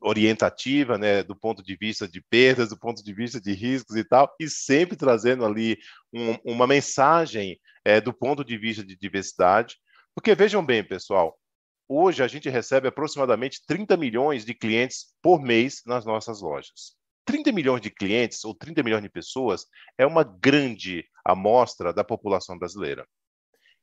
[0.00, 4.04] orientativa, né, do ponto de vista de perdas, do ponto de vista de riscos e
[4.04, 5.76] tal, e sempre trazendo ali
[6.12, 9.76] um, uma mensagem é, do ponto de vista de diversidade,
[10.14, 11.36] porque vejam bem, pessoal,
[11.92, 16.96] hoje a gente recebe aproximadamente 30 milhões de clientes por mês nas nossas lojas.
[17.24, 22.58] 30 milhões de clientes ou 30 milhões de pessoas é uma grande amostra da população
[22.58, 23.06] brasileira.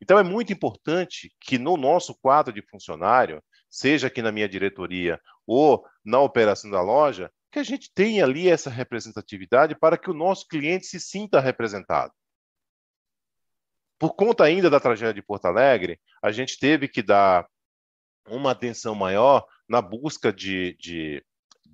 [0.02, 5.20] Então, é muito importante que no nosso quadro de funcionário, seja aqui na minha diretoria
[5.46, 10.14] ou na operação da loja, que a gente tenha ali essa representatividade para que o
[10.14, 12.14] nosso cliente se sinta representado.
[13.98, 17.46] Por conta ainda da tragédia de Porto Alegre, a gente teve que dar
[18.30, 21.24] uma atenção maior na busca de, de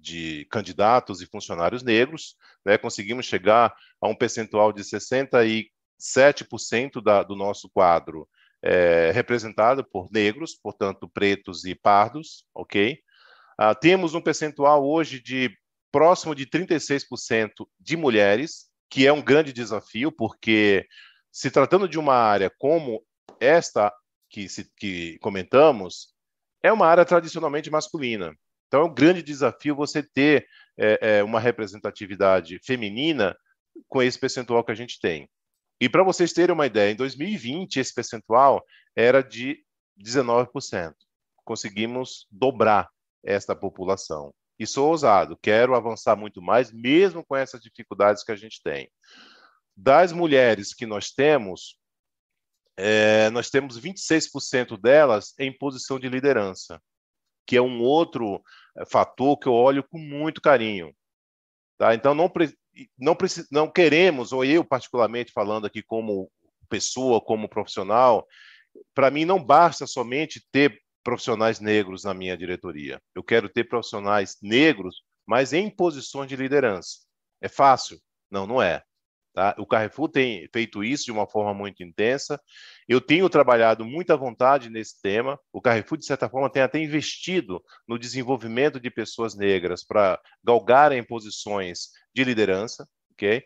[0.06, 7.36] de candidatos e funcionários negros, né, conseguimos chegar a um percentual de 67% da, do
[7.36, 8.30] nosso quadro
[8.62, 13.00] é, representado por negros, portanto, pretos e pardos, ok?
[13.58, 15.58] Ah, temos um percentual hoje de
[15.92, 20.86] próximo de 36% de mulheres, que é um grande desafio, porque
[21.32, 23.04] se tratando de uma área como
[23.40, 23.92] esta
[24.30, 26.15] que, se, que comentamos,
[26.66, 28.36] é uma área tradicionalmente masculina.
[28.68, 30.48] Então, é um grande desafio você ter
[30.78, 33.38] é, é, uma representatividade feminina
[33.88, 35.30] com esse percentual que a gente tem.
[35.80, 38.64] E para vocês terem uma ideia, em 2020 esse percentual
[38.96, 39.64] era de
[40.04, 40.94] 19%.
[41.44, 42.90] Conseguimos dobrar
[43.24, 44.34] esta população.
[44.58, 48.90] E sou ousado, quero avançar muito mais, mesmo com essas dificuldades que a gente tem.
[49.78, 51.78] Das mulheres que nós temos,
[52.78, 56.80] é, nós temos 26% delas em posição de liderança
[57.46, 58.42] que é um outro
[58.78, 60.94] eh, fator que eu olho com muito carinho.
[61.78, 61.94] Tá?
[61.94, 62.32] Então, não,
[62.98, 63.18] não,
[63.52, 66.32] não queremos, ou eu particularmente falando aqui como
[66.70, 68.26] pessoa, como profissional,
[68.94, 73.00] para mim não basta somente ter profissionais negros na minha diretoria.
[73.14, 77.00] Eu quero ter profissionais negros, mas em posições de liderança.
[77.42, 78.00] É fácil?
[78.32, 78.82] Não, não é.
[79.36, 79.54] Tá?
[79.60, 82.40] O Carrefour tem feito isso de uma forma muito intensa.
[82.88, 85.38] Eu tenho trabalhado muita vontade nesse tema.
[85.52, 91.04] O Carrefour, de certa forma, tem até investido no desenvolvimento de pessoas negras para galgarem
[91.04, 92.88] posições de liderança.
[93.12, 93.44] ok?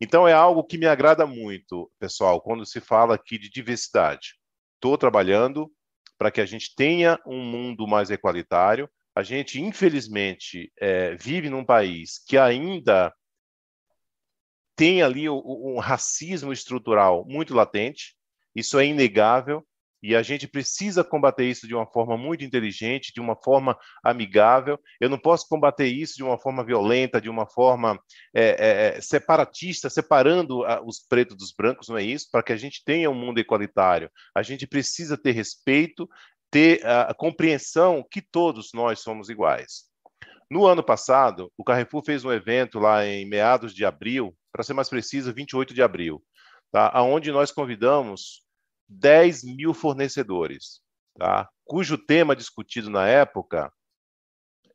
[0.00, 4.36] Então, é algo que me agrada muito, pessoal, quando se fala aqui de diversidade.
[4.76, 5.68] Estou trabalhando
[6.16, 8.88] para que a gente tenha um mundo mais equalitário.
[9.12, 13.12] A gente, infelizmente, é, vive num país que ainda
[14.76, 18.14] tem ali um racismo estrutural muito latente,
[18.54, 19.64] isso é inegável,
[20.02, 24.78] e a gente precisa combater isso de uma forma muito inteligente, de uma forma amigável.
[25.00, 27.96] Eu não posso combater isso de uma forma violenta, de uma forma
[28.34, 32.28] é, é, é separatista, separando os pretos dos brancos, não é isso?
[32.32, 36.08] Para que a gente tenha um mundo igualitário, a gente precisa ter respeito,
[36.50, 39.84] ter a compreensão que todos nós somos iguais.
[40.50, 44.74] No ano passado, o Carrefour fez um evento lá em meados de abril, para ser
[44.74, 46.22] mais preciso, 28 de abril,
[46.70, 46.92] tá?
[47.02, 48.44] onde nós convidamos
[48.88, 50.80] 10 mil fornecedores,
[51.18, 51.48] tá?
[51.64, 53.72] cujo tema discutido na época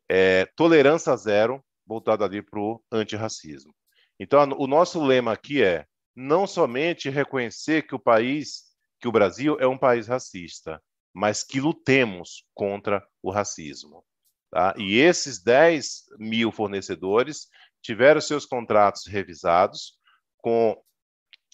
[0.09, 3.73] é tolerância zero, voltado ali para o antirracismo.
[4.19, 5.85] Então, o nosso lema aqui é
[6.15, 8.63] não somente reconhecer que o país,
[8.99, 10.81] que o Brasil é um país racista,
[11.13, 14.03] mas que lutemos contra o racismo.
[14.49, 14.73] Tá?
[14.77, 17.47] E esses 10 mil fornecedores
[17.81, 19.97] tiveram seus contratos revisados
[20.37, 20.79] com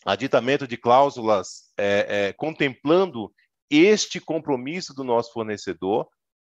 [0.06, 3.34] aditamento de cláusulas é, é, contemplando
[3.70, 6.08] este compromisso do nosso fornecedor.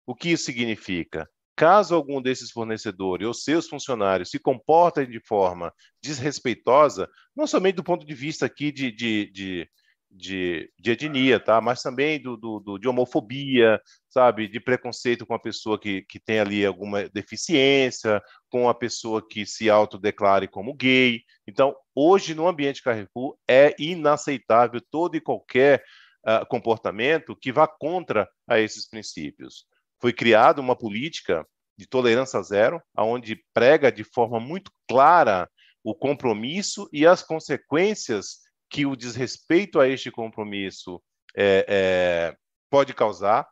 [0.07, 1.29] O que isso significa?
[1.57, 7.85] Caso algum desses fornecedores ou seus funcionários se comportem de forma desrespeitosa, não somente do
[7.85, 9.70] ponto de vista aqui de, de, de
[10.16, 11.61] de, de etnia, tá?
[11.61, 16.18] mas também do, do, do, de homofobia, sabe, de preconceito com a pessoa que, que
[16.18, 21.20] tem ali alguma deficiência, com a pessoa que se autodeclare como gay.
[21.46, 25.85] Então, hoje, no ambiente Carrefour, é inaceitável todo e qualquer
[26.26, 29.66] uh, comportamento que vá contra a esses princípios.
[30.00, 31.46] Foi criada uma política
[31.79, 35.48] de tolerância zero, onde prega de forma muito clara
[35.85, 41.02] o compromisso e as consequências que o desrespeito a este compromisso
[41.37, 42.37] é, é,
[42.70, 43.48] pode causar.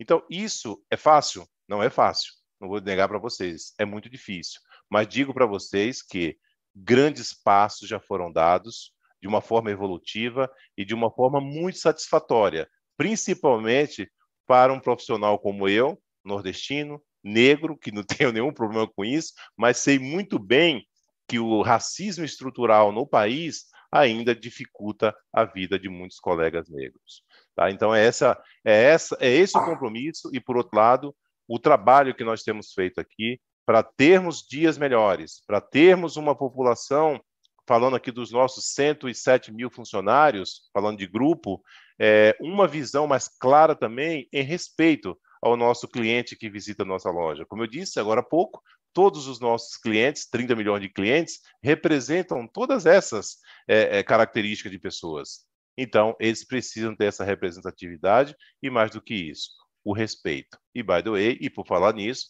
[0.00, 1.46] Então, isso é fácil?
[1.68, 2.32] Não é fácil.
[2.60, 3.74] Não vou negar para vocês.
[3.78, 4.60] É muito difícil.
[4.90, 6.36] Mas digo para vocês que
[6.74, 12.68] grandes passos já foram dados de uma forma evolutiva e de uma forma muito satisfatória,
[12.96, 14.10] principalmente
[14.46, 19.78] para um profissional como eu, nordestino, negro, que não tenho nenhum problema com isso, mas
[19.78, 20.86] sei muito bem
[21.26, 23.64] que o racismo estrutural no país
[23.94, 27.22] ainda dificulta a vida de muitos colegas negros.
[27.54, 27.70] Tá?
[27.70, 31.14] Então, é, essa, é, essa, é esse o compromisso, e, por outro lado,
[31.46, 37.22] o trabalho que nós temos feito aqui para termos dias melhores, para termos uma população,
[37.68, 41.62] falando aqui dos nossos 107 mil funcionários, falando de grupo,
[41.98, 47.10] é, uma visão mais clara também em respeito ao nosso cliente que visita a nossa
[47.10, 47.46] loja.
[47.46, 48.60] Como eu disse agora há pouco,
[48.94, 54.78] todos os nossos clientes, 30 milhões de clientes, representam todas essas é, é, características de
[54.78, 55.44] pessoas.
[55.76, 59.50] Então, eles precisam ter essa representatividade e, mais do que isso,
[59.84, 60.56] o respeito.
[60.72, 62.28] E, by the way, e por falar nisso,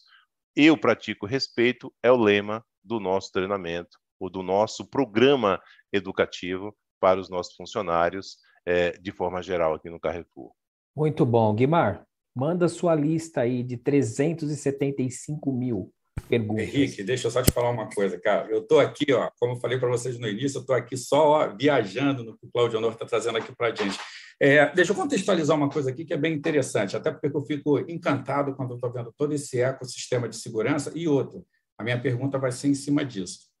[0.55, 5.61] eu pratico respeito é o lema do nosso treinamento, ou do nosso programa
[5.93, 10.51] educativo para os nossos funcionários, é, de forma geral, aqui no Carrefour.
[10.95, 11.53] Muito bom.
[11.53, 16.63] Guimar, manda sua lista aí de 375 mil perguntas.
[16.67, 18.49] Henrique, deixa eu só te falar uma coisa, cara.
[18.49, 21.27] Eu estou aqui, ó, como eu falei para vocês no início, eu estou aqui só
[21.27, 23.99] ó, viajando no que o Claudio Honor está trazendo aqui para a gente.
[24.39, 27.79] É, deixa eu contextualizar uma coisa aqui que é bem interessante, até porque eu fico
[27.89, 30.91] encantado quando eu estou vendo todo esse ecossistema de segurança.
[30.93, 31.45] E outro,
[31.77, 33.53] a minha pergunta vai ser em cima disso.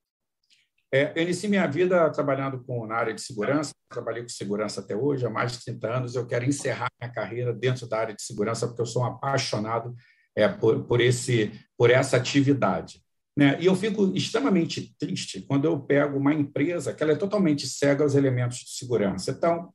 [0.93, 4.95] É, eu iniciei minha vida trabalhando com, na área de segurança, trabalhei com segurança até
[4.95, 6.15] hoje, há mais de 30 anos.
[6.15, 9.93] Eu quero encerrar minha carreira dentro da área de segurança, porque eu sou um apaixonado
[10.35, 13.01] é, por, por, esse, por essa atividade.
[13.37, 13.57] Né?
[13.59, 18.03] E eu fico extremamente triste quando eu pego uma empresa que ela é totalmente cega
[18.03, 19.31] aos elementos de segurança.
[19.31, 19.69] Então,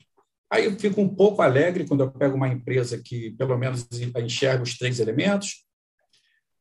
[0.51, 4.63] aí eu fico um pouco alegre quando eu pego uma empresa que, pelo menos, enxerga
[4.63, 5.65] os três elementos,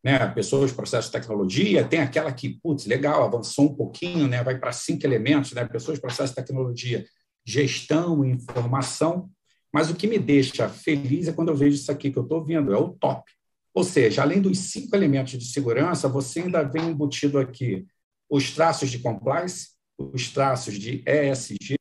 [0.03, 0.27] né?
[0.27, 4.43] pessoas, processos, tecnologia, tem aquela que, putz, legal, avançou um pouquinho, né?
[4.43, 5.65] vai para cinco elementos, né?
[5.65, 7.05] pessoas, processos, tecnologia,
[7.45, 9.29] gestão, informação,
[9.73, 12.43] mas o que me deixa feliz é quando eu vejo isso aqui que eu estou
[12.43, 13.31] vendo, é o top.
[13.73, 17.85] Ou seja, além dos cinco elementos de segurança, você ainda vem embutido aqui
[18.29, 21.75] os traços de compliance, os traços de ESG,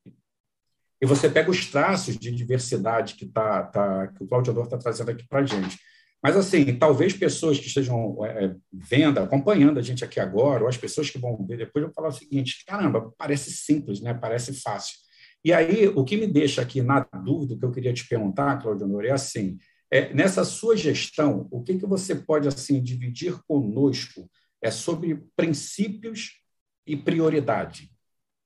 [1.01, 4.77] e você pega os traços de diversidade que, tá, tá, que o Claudio Ador está
[4.77, 5.79] trazendo aqui para a gente.
[6.21, 10.77] Mas, assim, talvez pessoas que estejam é, vendo, acompanhando a gente aqui agora, ou as
[10.77, 14.13] pessoas que vão ver depois, vão falar o seguinte: caramba, parece simples, né?
[14.13, 14.97] parece fácil.
[15.45, 18.85] E aí, o que me deixa aqui na dúvida, que eu queria te perguntar, Claudio
[18.85, 19.57] Honor, é assim:
[19.91, 26.41] é, nessa sua gestão, o que, que você pode assim dividir conosco é sobre princípios
[26.87, 27.91] e prioridade?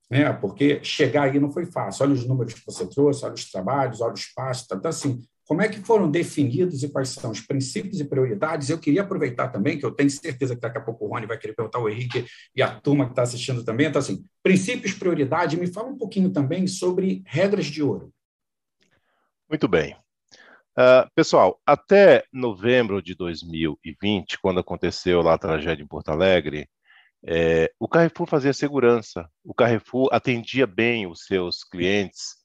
[0.09, 0.31] Né?
[0.31, 2.05] Porque chegar aí não foi fácil.
[2.05, 4.67] Olha os números que você trouxe, olha os trabalhos, olha o espaço.
[4.67, 4.75] Tá?
[4.75, 8.69] Então, assim, como é que foram definidos e quais são os princípios e prioridades?
[8.69, 11.37] Eu queria aproveitar também, que eu tenho certeza que daqui a pouco o Rony vai
[11.37, 12.25] querer perguntar o Henrique
[12.55, 13.87] e a turma que está assistindo também.
[13.87, 18.13] Então, assim, princípios, prioridade, me fala um pouquinho também sobre regras de ouro.
[19.49, 20.02] Muito bem.
[20.75, 26.67] Uh, pessoal, até novembro de 2020, quando aconteceu lá a tragédia em Porto Alegre,
[27.25, 32.35] é, o Carrefour fazia segurança, o Carrefour atendia bem os seus clientes,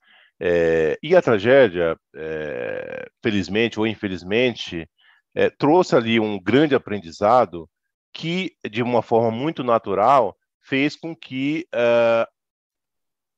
[0.41, 4.89] é, e a tragédia, é, felizmente ou infelizmente,
[5.35, 7.69] é, trouxe ali um grande aprendizado
[8.13, 12.27] que, de uma forma muito natural, fez com que uh,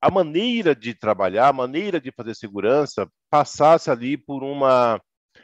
[0.01, 4.99] a maneira de trabalhar, a maneira de fazer segurança passasse ali por uma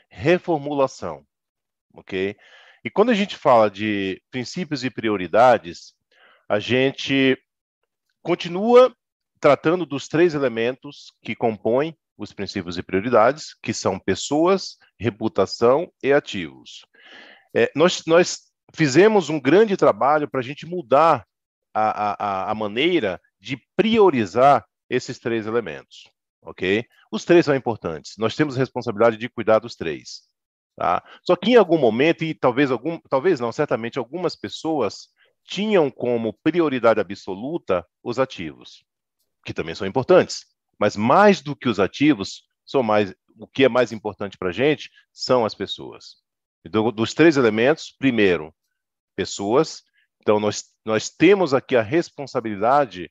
[0.09, 1.23] reformulação,
[1.93, 2.35] ok?
[2.83, 5.93] E quando a gente fala de princípios e prioridades,
[6.49, 7.37] a gente
[8.23, 8.93] continua
[9.39, 16.11] tratando dos três elementos que compõem os princípios e prioridades, que são pessoas, reputação e
[16.11, 16.83] ativos.
[17.55, 18.39] É, nós, nós
[18.73, 21.25] fizemos um grande trabalho para a gente mudar
[21.73, 26.09] a, a, a maneira de priorizar esses três elementos,
[26.41, 26.85] ok?
[27.11, 28.13] Os três são importantes.
[28.17, 30.21] Nós temos a responsabilidade de cuidar dos três,
[30.75, 31.03] tá?
[31.23, 35.09] Só que em algum momento e talvez algum, talvez não, certamente algumas pessoas
[35.43, 38.83] tinham como prioridade absoluta os ativos,
[39.45, 40.45] que também são importantes.
[40.79, 44.51] Mas mais do que os ativos, são mais o que é mais importante para a
[44.51, 46.17] gente são as pessoas.
[46.65, 48.53] Então, dos três elementos, primeiro,
[49.15, 49.83] pessoas.
[50.21, 53.09] Então, nós, nós temos aqui a responsabilidade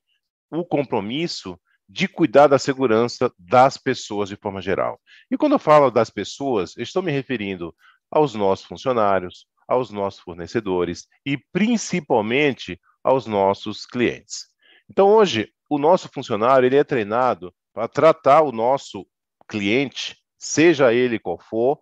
[0.50, 5.00] o compromisso de cuidar da segurança das pessoas de forma geral.
[5.30, 7.74] E quando eu falo das pessoas, estou me referindo
[8.10, 14.46] aos nossos funcionários, aos nossos fornecedores e principalmente aos nossos clientes.
[14.90, 19.06] Então hoje o nosso funcionário ele é treinado para tratar o nosso
[19.48, 21.78] cliente, seja ele qual for,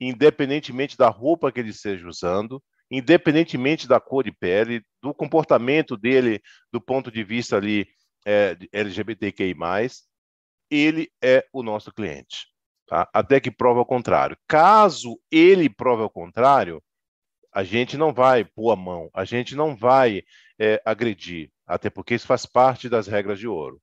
[0.00, 6.40] independentemente da roupa que ele esteja usando, independentemente da cor de pele, do comportamento dele
[6.72, 7.86] do ponto de vista ali
[8.26, 9.54] é, LGBTQI+,
[10.68, 12.48] ele é o nosso cliente.
[12.86, 13.08] Tá?
[13.12, 14.36] Até que prova o contrário.
[14.48, 16.82] Caso ele prove o contrário,
[17.52, 20.22] a gente não vai pôr a mão, a gente não vai
[20.58, 21.50] é, agredir.
[21.66, 23.80] até porque isso faz parte das regras de ouro.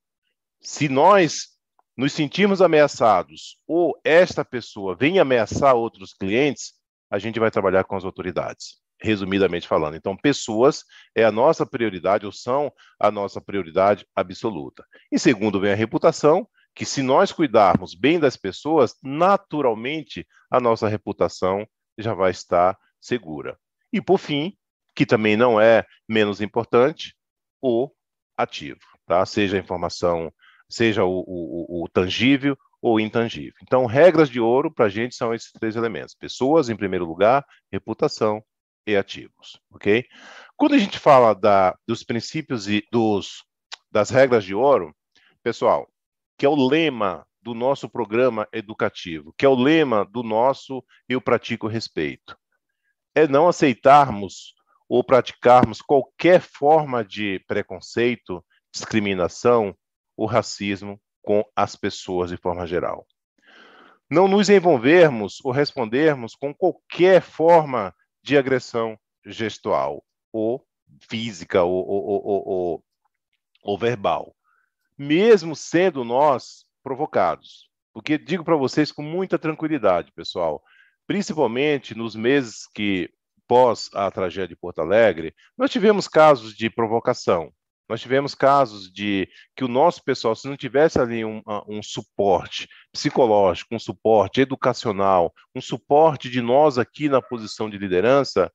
[0.60, 1.54] Se nós
[1.96, 6.74] nos sentirmos ameaçados ou esta pessoa vem ameaçar outros clientes,
[7.10, 9.96] a gente vai trabalhar com as autoridades, resumidamente falando.
[9.96, 10.84] Então, pessoas
[11.14, 14.84] é a nossa prioridade ou são a nossa prioridade absoluta.
[15.12, 20.88] Em segundo, vem a reputação, que se nós cuidarmos bem das pessoas, naturalmente a nossa
[20.88, 21.66] reputação
[21.98, 23.56] já vai estar segura.
[23.92, 24.56] E por fim,
[24.94, 27.14] que também não é menos importante,
[27.62, 27.90] o
[28.36, 29.24] ativo, tá?
[29.24, 30.32] Seja a informação,
[30.68, 33.54] seja o, o, o tangível ou intangível.
[33.62, 37.44] Então, regras de ouro para a gente são esses três elementos: pessoas, em primeiro lugar,
[37.70, 38.42] reputação
[38.86, 40.04] e ativos, ok?
[40.56, 43.44] Quando a gente fala da, dos princípios e dos,
[43.90, 44.94] das regras de ouro,
[45.42, 45.88] pessoal,
[46.38, 51.20] que é o lema do nosso programa educativo, que é o lema do nosso Eu
[51.20, 52.36] Pratico Respeito,
[53.14, 54.54] é não aceitarmos
[54.88, 59.76] ou praticarmos qualquer forma de preconceito, discriminação
[60.16, 63.06] ou racismo com as pessoas de forma geral.
[64.10, 67.94] Não nos envolvermos ou respondermos com qualquer forma
[68.24, 70.02] de agressão gestual
[70.32, 70.66] ou
[71.02, 72.84] física ou, ou, ou,
[73.62, 74.34] ou verbal,
[74.96, 77.68] mesmo sendo nós provocados.
[77.92, 80.62] Porque digo para vocês com muita tranquilidade, pessoal,
[81.06, 83.10] principalmente nos meses que
[83.46, 87.52] pós a tragédia de Porto Alegre, nós tivemos casos de provocação.
[87.88, 92.68] Nós tivemos casos de que o nosso pessoal, se não tivesse ali um, um suporte
[92.92, 98.50] psicológico, um suporte educacional, um suporte de nós aqui na posição de liderança,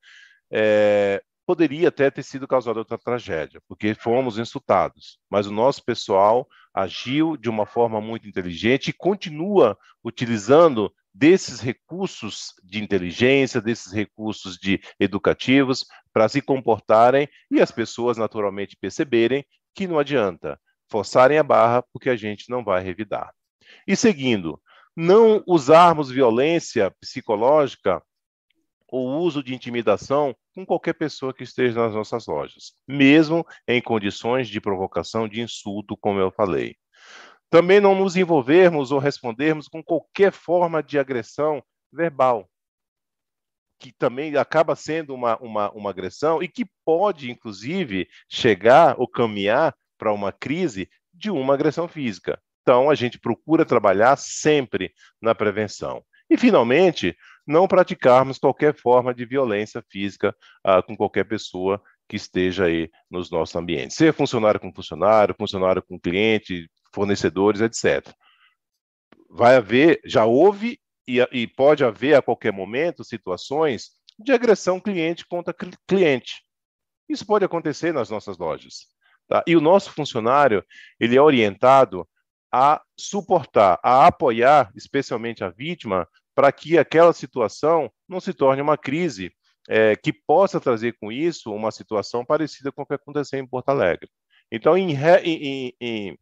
[0.51, 5.19] é, poderia até ter sido causada outra tragédia, porque fomos insultados.
[5.29, 12.53] Mas o nosso pessoal agiu de uma forma muito inteligente e continua utilizando desses recursos
[12.63, 19.87] de inteligência, desses recursos de educativos para se comportarem e as pessoas naturalmente perceberem que
[19.87, 23.33] não adianta forçarem a barra porque a gente não vai revidar.
[23.87, 24.61] E seguindo,
[24.95, 28.01] não usarmos violência psicológica
[28.87, 34.47] ou uso de intimidação com qualquer pessoa que esteja nas nossas lojas, mesmo em condições
[34.47, 36.75] de provocação de insulto, como eu falei.
[37.49, 42.47] Também não nos envolvermos ou respondermos com qualquer forma de agressão verbal,
[43.79, 49.75] que também acaba sendo uma, uma, uma agressão e que pode, inclusive, chegar ou caminhar
[49.97, 52.39] para uma crise de uma agressão física.
[52.61, 56.03] Então, a gente procura trabalhar sempre na prevenção.
[56.29, 62.65] E, finalmente, não praticarmos qualquer forma de violência física ah, com qualquer pessoa que esteja
[62.65, 63.97] aí nos nossos ambientes.
[63.97, 68.07] Seja funcionário com funcionário, funcionário com cliente, fornecedores, etc.
[69.29, 75.25] Vai haver, já houve e, e pode haver a qualquer momento situações de agressão cliente
[75.25, 75.55] contra
[75.87, 76.43] cliente.
[77.07, 78.87] Isso pode acontecer nas nossas lojas.
[79.27, 79.43] Tá?
[79.47, 80.63] E o nosso funcionário
[80.99, 82.07] ele é orientado
[82.51, 88.77] a suportar, a apoiar, especialmente a vítima, para que aquela situação não se torne uma
[88.77, 89.31] crise
[89.67, 93.69] é, que possa trazer com isso uma situação parecida com o que aconteceu em Porto
[93.69, 94.09] Alegre.
[94.51, 96.17] Então, em, em, em,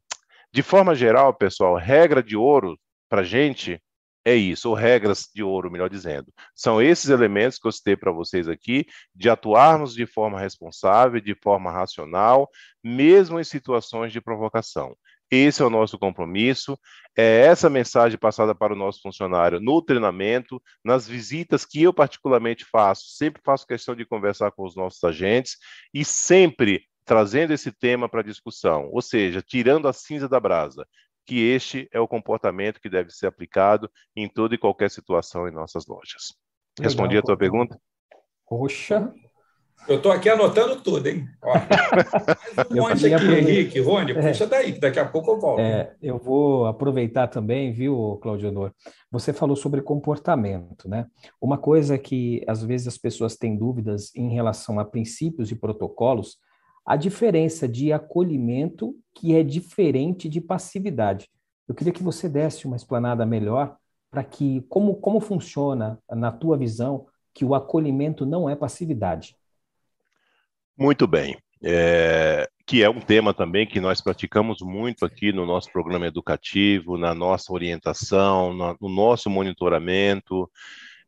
[0.53, 2.79] de forma geral, pessoal, regra de ouro
[3.09, 3.81] para gente
[4.27, 6.33] é isso, ou regras de ouro, melhor dizendo.
[6.53, 8.85] São esses elementos que eu citei para vocês aqui,
[9.15, 12.49] de atuarmos de forma responsável, de forma racional,
[12.83, 14.97] mesmo em situações de provocação.
[15.31, 16.77] Esse é o nosso compromisso,
[17.17, 22.65] é essa mensagem passada para o nosso funcionário no treinamento, nas visitas que eu particularmente
[22.65, 25.55] faço, sempre faço questão de conversar com os nossos agentes
[25.93, 30.85] e sempre trazendo esse tema para discussão, ou seja, tirando a cinza da brasa,
[31.25, 35.51] que este é o comportamento que deve ser aplicado em toda e qualquer situação em
[35.51, 36.35] nossas lojas.
[36.77, 37.79] Respondi Legal, a tua pergunta?
[38.45, 39.13] Poxa,
[39.87, 41.25] eu estou aqui anotando tudo, hein?
[41.41, 41.53] Ó,
[42.57, 44.21] mais um monte aqui, Henrique, Rony, é.
[44.21, 45.61] puxa daí, que daqui a pouco eu volto.
[45.61, 48.73] É, eu vou aproveitar também, viu, Claudio Honor?
[49.09, 51.07] Você falou sobre comportamento, né?
[51.39, 56.37] Uma coisa que às vezes as pessoas têm dúvidas em relação a princípios e protocolos
[56.87, 61.29] a diferença de acolhimento que é diferente de passividade.
[61.67, 63.75] Eu queria que você desse uma explanada melhor
[64.09, 69.35] para que como como funciona na tua visão que o acolhimento não é passividade.
[70.77, 71.37] Muito bem.
[71.61, 76.97] É, que é um tema também que nós praticamos muito aqui no nosso programa educativo,
[76.97, 80.49] na nossa orientação, no nosso monitoramento.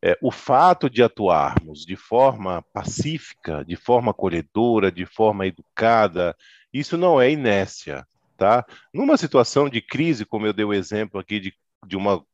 [0.02, 6.34] É, o fato de atuarmos de forma pacífica, de forma acolhedora, de forma educada,
[6.72, 8.64] isso não é inércia, tá?
[8.94, 11.54] Numa situação de crise, como eu dei o exemplo aqui de,
[11.86, 12.24] de uma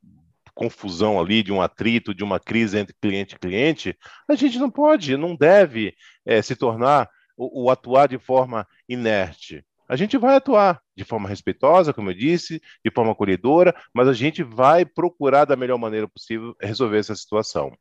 [0.57, 3.97] confusão ali, de um atrito, de uma crise entre cliente e cliente,
[4.27, 5.93] a gente não pode, não deve
[6.25, 9.63] é, se tornar o, o atuar de forma inerte.
[9.87, 14.13] A gente vai atuar de forma respeitosa, como eu disse, de forma acolhedora, mas a
[14.13, 17.71] gente vai procurar da melhor maneira possível resolver essa situação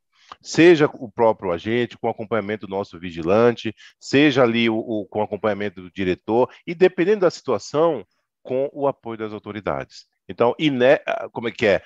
[0.42, 5.82] seja o próprio agente, com acompanhamento do nosso vigilante, seja ali o, o, com acompanhamento
[5.82, 8.04] do diretor, e dependendo da situação,
[8.42, 10.06] com o apoio das autoridades.
[10.28, 11.00] Então, iné,
[11.32, 11.82] como é que é?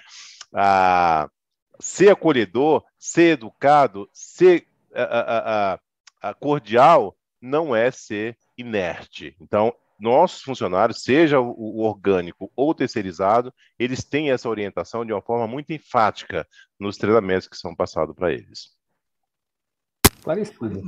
[0.55, 1.29] Ah,
[1.79, 5.79] ser acolhedor, ser educado, ser ah,
[6.23, 9.35] ah, cordial, não é ser inerte.
[9.41, 15.47] Então, nossos funcionários, seja o, orgânico ou terceirizado, eles têm essa orientação de uma forma
[15.47, 16.47] muito enfática
[16.79, 18.71] nos treinamentos que são passados para eles.
[20.17, 20.83] Esclarecido.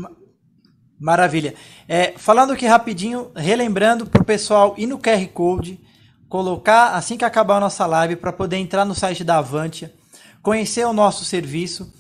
[0.99, 1.55] Maravilha.
[1.89, 5.81] É, falando aqui rapidinho, relembrando para o pessoal ir no QR Code,
[6.29, 9.93] colocar assim que acabar a nossa live para poder entrar no site da Avantia,
[10.41, 11.93] conhecer o nosso serviço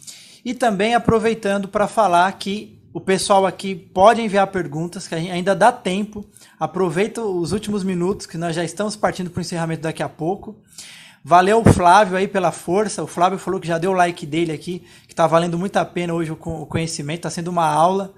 [0.44, 5.72] e também aproveitando para falar que o pessoal aqui pode enviar perguntas, que ainda dá
[5.72, 6.24] tempo.
[6.60, 10.54] Aproveita os últimos minutos, que nós já estamos partindo para o encerramento daqui a pouco.
[11.24, 13.02] Valeu Flávio aí pela força.
[13.02, 15.84] O Flávio falou que já deu o like dele aqui, que está valendo muito a
[15.84, 18.12] pena hoje o conhecimento, está sendo uma aula.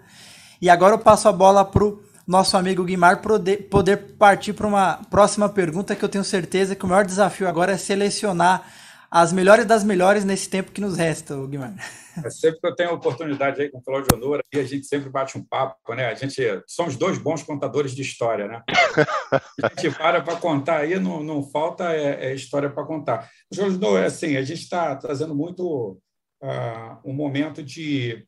[0.61, 4.95] E agora eu passo a bola para o nosso amigo Guimar poder partir para uma
[5.11, 8.67] próxima pergunta, que eu tenho certeza que o maior desafio agora é selecionar
[9.15, 11.79] as melhores das melhores nesse tempo que nos resta, Guilherme.
[12.25, 15.09] É sempre que eu tenho oportunidade aí com o Cláudio Honora, e a gente sempre
[15.09, 16.07] bate um papo, né?
[16.07, 18.65] A gente somos dois bons contadores de história, né?
[19.63, 23.31] A gente para para contar aí, não, não falta é, é história para contar.
[23.53, 25.97] Júlio, é assim, a gente está trazendo muito
[26.43, 28.27] uh, um momento de,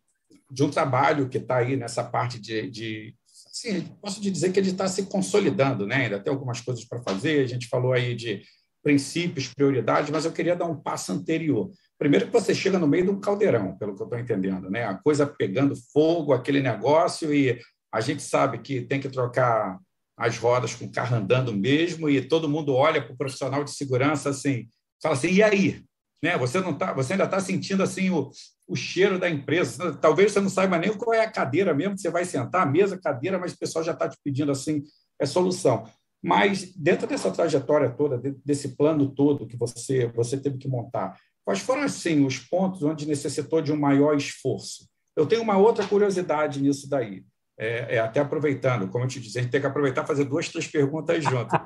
[0.48, 3.14] de um trabalho que está aí nessa parte de, de
[3.50, 6.04] assim, posso dizer que ele está se consolidando, né?
[6.04, 7.44] Ainda tem algumas coisas para fazer.
[7.44, 8.44] A gente falou aí de
[8.86, 11.68] princípios, prioridades, mas eu queria dar um passo anterior.
[11.98, 14.84] Primeiro que você chega no meio de um caldeirão, pelo que eu estou entendendo, né?
[14.84, 17.60] A coisa pegando fogo, aquele negócio, e
[17.92, 19.76] a gente sabe que tem que trocar
[20.16, 23.72] as rodas com o carro andando mesmo, e todo mundo olha para o profissional de
[23.72, 24.68] segurança assim,
[25.02, 25.82] fala assim, e aí?
[26.22, 26.38] Né?
[26.38, 28.30] Você não tá, você ainda está sentindo assim o,
[28.68, 29.96] o cheiro da empresa.
[29.96, 32.96] Talvez você não saiba nem qual é a cadeira mesmo que você vai sentar, mesa,
[33.02, 34.84] cadeira, mas o pessoal já está te pedindo assim,
[35.20, 35.84] é solução.
[36.26, 41.60] Mas dentro dessa trajetória toda, desse plano todo que você você teve que montar, quais
[41.60, 44.88] foram assim os pontos onde necessitou de um maior esforço?
[45.14, 47.24] Eu tenho uma outra curiosidade nisso daí.
[47.56, 50.24] É, é, até aproveitando, como eu te disse, a gente tem que aproveitar e fazer
[50.24, 51.60] duas, três perguntas juntas.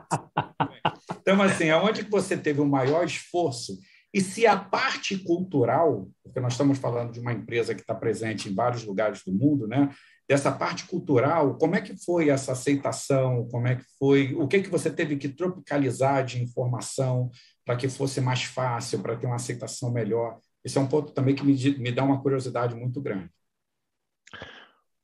[1.18, 3.78] então, assim, aonde que você teve o um maior esforço?
[4.12, 8.50] E se a parte cultural, porque nós estamos falando de uma empresa que está presente
[8.50, 9.88] em vários lugares do mundo, né?
[10.30, 13.48] Dessa parte cultural, como é que foi essa aceitação?
[13.48, 14.32] Como é que foi?
[14.36, 17.28] O que que você teve que tropicalizar de informação
[17.64, 20.38] para que fosse mais fácil, para ter uma aceitação melhor?
[20.64, 23.28] Esse é um ponto também que me, me dá uma curiosidade muito grande.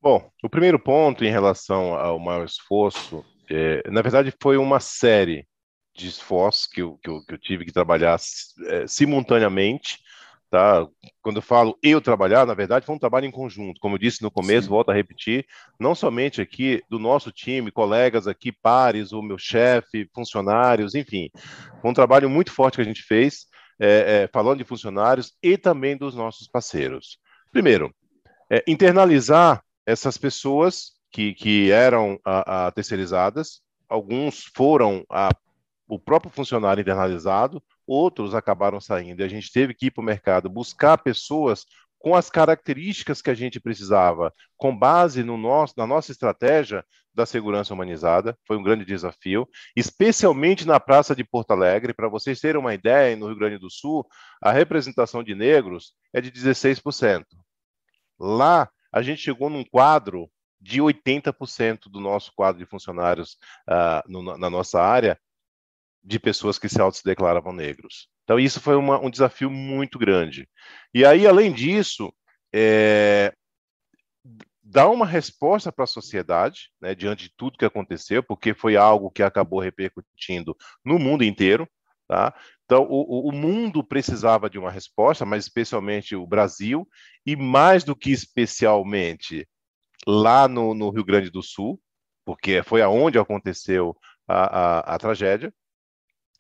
[0.00, 5.44] Bom, o primeiro ponto em relação ao maior esforço, é, na verdade, foi uma série
[5.92, 8.16] de esforços que eu, que eu, que eu tive que trabalhar
[8.66, 9.98] é, simultaneamente
[10.49, 10.86] Tá?
[11.20, 13.80] Quando eu falo eu trabalhar, na verdade, foi um trabalho em conjunto.
[13.80, 14.70] Como eu disse no começo, Sim.
[14.70, 15.44] volto a repetir,
[15.78, 21.28] não somente aqui do nosso time, colegas aqui, pares, o meu chefe, funcionários, enfim.
[21.80, 23.47] Foi um trabalho muito forte que a gente fez,
[23.78, 27.18] é, é, falando de funcionários e também dos nossos parceiros.
[27.51, 27.92] Primeiro,
[28.51, 35.30] é, internalizar essas pessoas que, que eram a, a terceirizadas, alguns foram a,
[35.88, 39.20] o próprio funcionário internalizado, outros acabaram saindo.
[39.20, 41.64] E a gente teve que ir para o mercado buscar pessoas
[41.99, 46.84] com as características que a gente precisava, com base no nosso, na nossa estratégia
[47.14, 48.39] da segurança humanizada.
[48.47, 51.95] Foi um grande desafio, especialmente na Praça de Porto Alegre.
[51.95, 54.07] Para vocês terem uma ideia, no Rio Grande do Sul,
[54.43, 57.24] a representação de negros é de 16%.
[58.18, 60.30] Lá, a gente chegou num quadro
[60.61, 63.37] de 80% do nosso quadro de funcionários
[63.68, 65.18] uh, no, na nossa área
[66.07, 68.09] de pessoas que se autodeclaravam negros.
[68.22, 70.48] Então, isso foi uma, um desafio muito grande.
[70.94, 72.12] E aí, além disso,
[72.54, 73.34] é,
[74.62, 79.11] dar uma resposta para a sociedade, né, diante de tudo que aconteceu, porque foi algo
[79.11, 81.68] que acabou repercutindo no mundo inteiro.
[82.09, 82.32] Tá?
[82.64, 86.88] Então, o, o mundo precisava de uma resposta, mas especialmente o Brasil,
[87.26, 89.46] e mais do que especialmente
[90.07, 91.80] lá no, no Rio Grande do Sul,
[92.24, 93.96] porque foi aonde aconteceu
[94.28, 94.44] a,
[94.90, 95.52] a, a tragédia.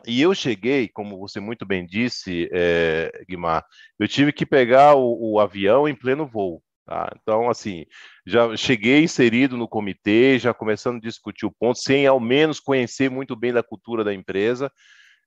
[0.06, 3.64] E eu cheguei, como você muito bem disse, é, Guimar,
[3.98, 6.62] eu tive que pegar o, o avião em pleno voo.
[6.86, 7.12] Tá?
[7.20, 7.84] Então, assim,
[8.24, 13.10] já cheguei inserido no comitê, já começando a discutir o ponto, sem ao menos conhecer
[13.10, 14.70] muito bem da cultura da empresa.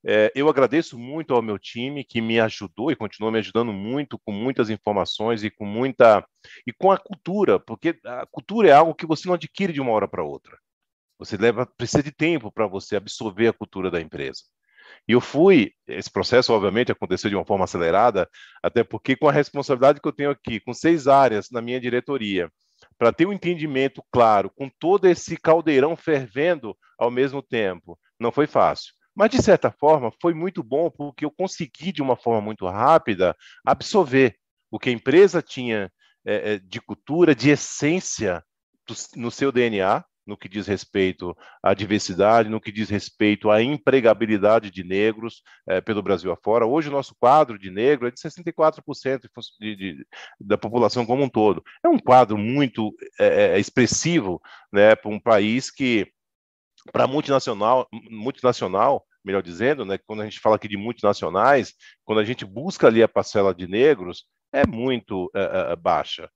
[0.06, 4.20] é, eu agradeço muito ao meu time que me ajudou e continua me ajudando muito
[4.20, 6.26] com muitas informações e com muita
[6.68, 9.92] e com a cultura, porque a cultura é algo que você não adquire de uma
[9.92, 10.58] hora para outra.
[11.20, 14.44] Você leva precisa de tempo para você absorver a cultura da empresa.
[15.08, 18.30] E eu fui, esse processo obviamente aconteceu de uma forma acelerada,
[18.62, 22.50] até porque com a responsabilidade que eu tenho aqui, com seis áreas na minha diretoria,
[22.98, 28.48] para ter um entendimento claro, com todo esse caldeirão fervendo ao mesmo tempo, não foi
[28.48, 28.94] fácil.
[29.16, 33.36] Mas, de certa forma, foi muito bom porque eu consegui, de uma forma muito rápida,
[33.66, 34.36] absorver
[34.72, 35.92] o que a empresa tinha
[36.26, 38.44] é, de cultura, de essência
[38.88, 43.62] do, no seu DNA, no que diz respeito à diversidade, no que diz respeito à
[43.62, 46.68] empregabilidade de negros é, pelo Brasil afora.
[46.68, 49.22] Hoje, o nosso quadro de negro é de 64%
[49.60, 50.08] de, de,
[50.40, 51.64] da população como um todo.
[51.84, 54.40] É um quadro muito é, expressivo
[54.72, 56.08] né, para um país que,
[56.94, 61.74] para multinacional, multinacional, melhor dizendo, né, quando a gente fala aqui de multinacionais,
[62.06, 66.30] quando a gente busca ali a parcela de negros, é muito é, é, baixa.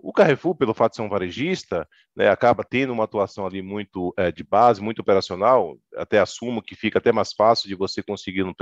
[0.00, 4.14] O Carrefour, pelo fato de ser um varejista, né, acaba tendo uma atuação ali muito
[4.16, 8.44] é, de base, muito operacional, até assumo que fica até mais fácil de você conseguir
[8.44, 8.54] no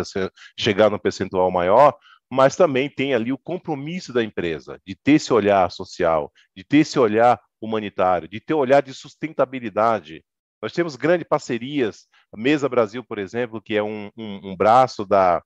[0.59, 1.95] chegar no percentual maior,
[2.31, 6.79] mas também tem ali o compromisso da empresa, de ter esse olhar social, de ter
[6.79, 10.25] esse olhar humanitário, de ter olhar de sustentabilidade.
[10.61, 15.05] Nós temos grandes parcerias, a Mesa Brasil, por exemplo, que é um, um, um braço
[15.05, 15.43] da,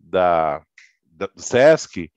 [0.00, 0.62] da,
[1.04, 2.10] da, do SESC,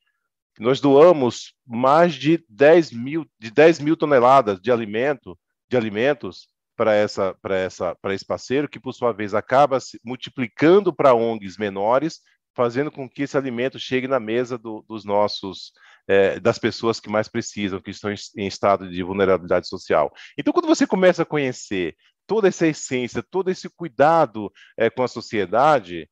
[0.60, 5.39] nós doamos mais de 10 mil, de 10 mil toneladas de alimento,
[5.70, 9.99] de alimentos para essa, para essa, para esse parceiro, que por sua vez acaba se
[10.03, 12.20] multiplicando para ONGs menores,
[12.55, 15.72] fazendo com que esse alimento chegue na mesa do, dos nossos,
[16.07, 20.12] é, das pessoas que mais precisam, que estão em, estado de vulnerabilidade social.
[20.38, 21.95] Então, quando você começa a conhecer
[22.28, 26.10] toda essa essência, todo esse cuidado é, com a sociedade,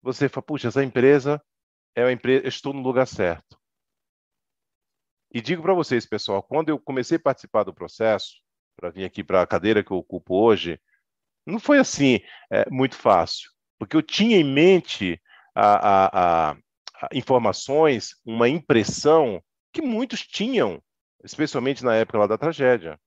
[0.00, 1.42] você fala, puxa, essa empresa
[1.94, 3.61] é uma empresa, estou no lugar certo.
[5.34, 8.34] E digo para vocês, pessoal, quando eu comecei a participar do processo,
[8.76, 10.78] para vir aqui para a cadeira que eu ocupo hoje,
[11.46, 12.20] não foi assim
[12.50, 15.20] é, muito fácil, porque eu tinha em mente
[15.54, 16.56] a, a, a,
[17.14, 20.82] informações, uma impressão que muitos tinham,
[21.24, 22.98] especialmente na época lá da tragédia.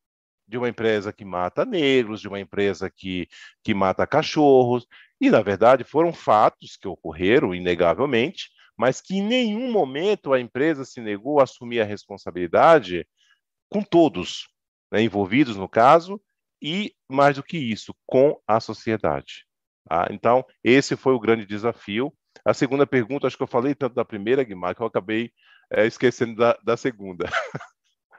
[0.47, 3.27] De uma empresa que mata negros, de uma empresa que,
[3.63, 4.87] que mata cachorros,
[5.19, 10.83] e na verdade foram fatos que ocorreram, inegavelmente, mas que em nenhum momento a empresa
[10.83, 13.07] se negou a assumir a responsabilidade
[13.69, 14.47] com todos
[14.91, 16.21] né, envolvidos no caso,
[16.61, 19.45] e mais do que isso, com a sociedade.
[19.87, 20.07] Tá?
[20.09, 22.13] Então, esse foi o grande desafio.
[22.43, 25.31] A segunda pergunta, acho que eu falei tanto da primeira, Guimar, que eu acabei
[25.71, 27.25] é, esquecendo da, da segunda.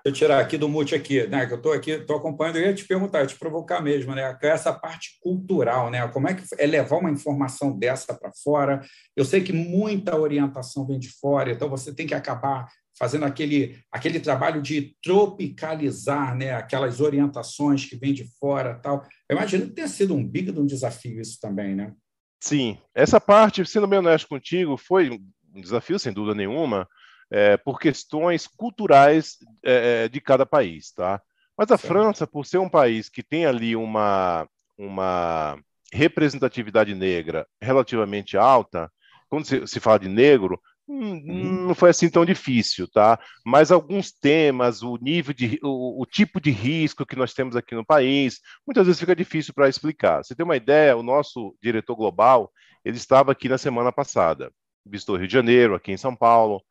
[0.06, 1.46] eu tirar aqui do mute aqui, né?
[1.46, 4.38] Que eu estou aqui, estou acompanhando, eu ia te perguntar, te provocar mesmo, né?
[4.40, 6.06] Essa parte cultural, né?
[6.06, 8.80] Como é que é levar uma informação dessa para fora?
[9.16, 13.80] Eu sei que muita orientação vem de fora, então você tem que acabar fazendo aquele,
[13.90, 19.02] aquele trabalho de tropicalizar né, aquelas orientações que vêm de fora tal.
[19.28, 21.92] Eu imagino que tenha sido um big de um desafio isso também, né?
[22.40, 25.10] Sim, essa parte, sendo bem honesto contigo, foi
[25.52, 26.88] um desafio, sem dúvida nenhuma,
[27.30, 31.20] é, por questões culturais é, é, de cada país, tá?
[31.56, 34.46] Mas a França, por ser um país que tem ali uma,
[34.78, 35.58] uma
[35.92, 38.90] representatividade negra relativamente alta,
[39.28, 41.66] quando se, se fala de negro, hum, uhum.
[41.68, 43.18] não foi assim tão difícil, tá?
[43.44, 47.74] Mas alguns temas, o nível de, o, o, tipo de risco que nós temos aqui
[47.74, 50.22] no país, muitas vezes fica difícil para explicar.
[50.22, 50.96] Você tem uma ideia?
[50.96, 52.52] O nosso diretor global,
[52.84, 54.52] ele estava aqui na semana passada,
[54.84, 56.62] visitou Rio de Janeiro, aqui em São Paulo,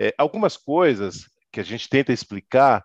[0.00, 2.82] é, algumas coisas que a gente tenta explicar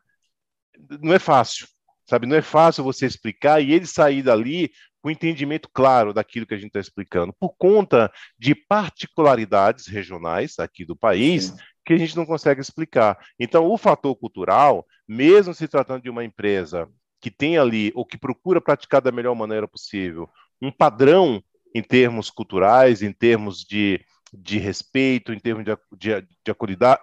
[1.01, 1.65] não é fácil,
[2.05, 2.27] sabe?
[2.27, 4.69] Não é fácil você explicar e ele sair dali
[5.01, 10.83] com entendimento claro daquilo que a gente está explicando, por conta de particularidades regionais aqui
[10.83, 11.57] do país Sim.
[11.85, 13.17] que a gente não consegue explicar.
[13.39, 16.89] Então, o fator cultural, mesmo se tratando de uma empresa
[17.21, 20.27] que tem ali, ou que procura praticar da melhor maneira possível,
[20.61, 21.41] um padrão
[21.73, 24.03] em termos culturais, em termos de
[24.37, 26.25] de respeito, em termos de, de,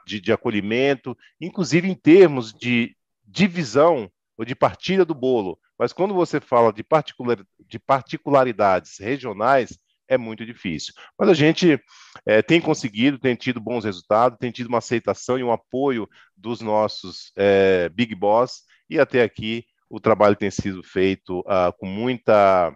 [0.06, 5.58] de, de acolhimento, inclusive em termos de divisão ou de partilha do bolo.
[5.78, 9.78] Mas quando você fala de, particular, de particularidades regionais,
[10.08, 10.92] é muito difícil.
[11.18, 11.80] Mas a gente
[12.26, 16.60] é, tem conseguido, tem tido bons resultados, tem tido uma aceitação e um apoio dos
[16.60, 22.74] nossos é, Big Boss, e até aqui o trabalho tem sido feito uh, com muita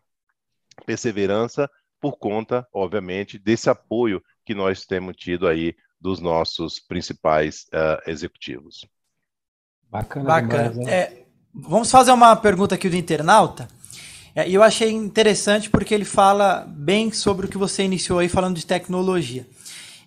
[0.84, 8.08] perseverança, por conta, obviamente, desse apoio que nós temos tido aí dos nossos principais uh,
[8.08, 8.86] executivos.
[9.90, 10.24] Bacana.
[10.24, 10.70] Bacana.
[10.70, 13.68] Demais, é, vamos fazer uma pergunta aqui do internauta.
[14.34, 18.28] É, e eu achei interessante porque ele fala bem sobre o que você iniciou aí
[18.28, 19.46] falando de tecnologia.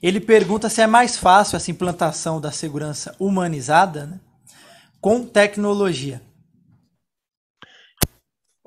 [0.02, 4.20] Ele pergunta se é mais fácil essa implantação da segurança humanizada né,
[5.02, 6.22] com tecnologia.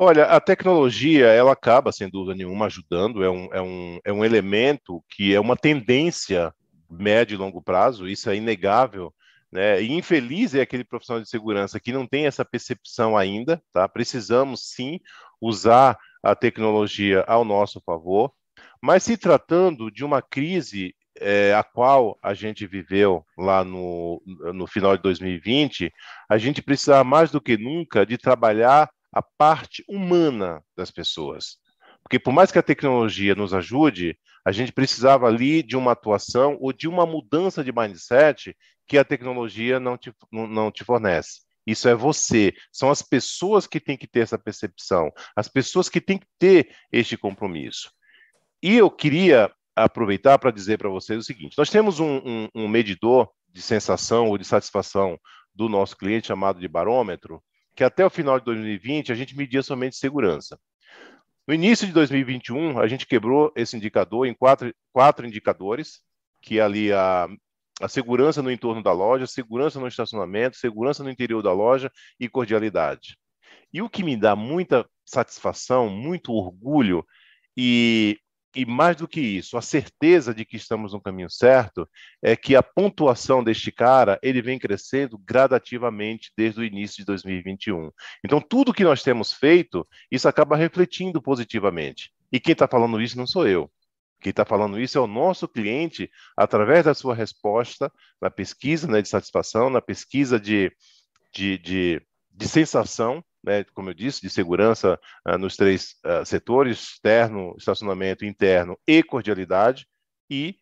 [0.04, 4.24] Olha, a tecnologia, ela acaba, sem dúvida nenhuma, ajudando, é um, é um, é um
[4.24, 6.52] elemento que é uma tendência
[6.90, 9.14] médio e longo prazo, isso é inegável,
[9.52, 9.80] né?
[9.80, 13.88] E infeliz é aquele profissional de segurança que não tem essa percepção ainda, tá?
[13.88, 14.98] Precisamos sim
[15.40, 18.32] usar a tecnologia ao nosso favor,
[18.82, 24.20] mas se tratando de uma crise é, a qual a gente viveu lá no,
[24.52, 25.92] no final de 2020,
[26.28, 31.58] a gente precisa mais do que nunca de trabalhar a parte humana das pessoas.
[32.02, 36.56] Porque por mais que a tecnologia nos ajude, a gente precisava ali de uma atuação
[36.60, 38.56] ou de uma mudança de mindset
[38.86, 41.42] que a tecnologia não te, não te fornece.
[41.66, 42.52] Isso é você.
[42.72, 46.74] São as pessoas que têm que ter essa percepção, as pessoas que têm que ter
[46.90, 47.90] este compromisso.
[48.60, 52.68] E eu queria aproveitar para dizer para vocês o seguinte: nós temos um, um, um
[52.68, 55.18] medidor de sensação ou de satisfação
[55.54, 57.42] do nosso cliente chamado de barômetro,
[57.74, 60.58] que até o final de 2020 a gente media somente segurança.
[61.46, 66.00] No início de 2021, a gente quebrou esse indicador em quatro, quatro indicadores,
[66.40, 67.28] que é ali a,
[67.80, 72.28] a segurança no entorno da loja, segurança no estacionamento, segurança no interior da loja e
[72.28, 73.16] cordialidade.
[73.72, 77.04] E o que me dá muita satisfação, muito orgulho
[77.56, 78.18] e
[78.54, 81.88] e mais do que isso, a certeza de que estamos no caminho certo
[82.20, 87.90] é que a pontuação deste cara ele vem crescendo gradativamente desde o início de 2021.
[88.24, 92.12] Então, tudo que nós temos feito, isso acaba refletindo positivamente.
[92.30, 93.70] E quem está falando isso não sou eu.
[94.20, 99.02] Quem está falando isso é o nosso cliente, através da sua resposta na pesquisa né,
[99.02, 100.70] de satisfação, na pesquisa de,
[101.34, 106.78] de, de, de sensação né, como eu disse, de segurança uh, nos três uh, setores,
[106.78, 109.86] externo, estacionamento interno e cordialidade,
[110.30, 110.56] e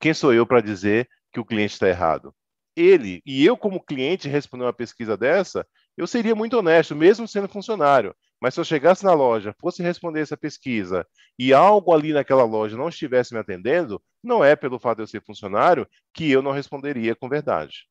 [0.00, 2.34] quem sou eu para dizer que o cliente está errado?
[2.76, 7.48] Ele, e eu como cliente responder uma pesquisa dessa, eu seria muito honesto, mesmo sendo
[7.48, 11.06] funcionário, mas se eu chegasse na loja, fosse responder essa pesquisa
[11.38, 15.06] e algo ali naquela loja não estivesse me atendendo, não é pelo fato de eu
[15.06, 17.89] ser funcionário que eu não responderia com verdade.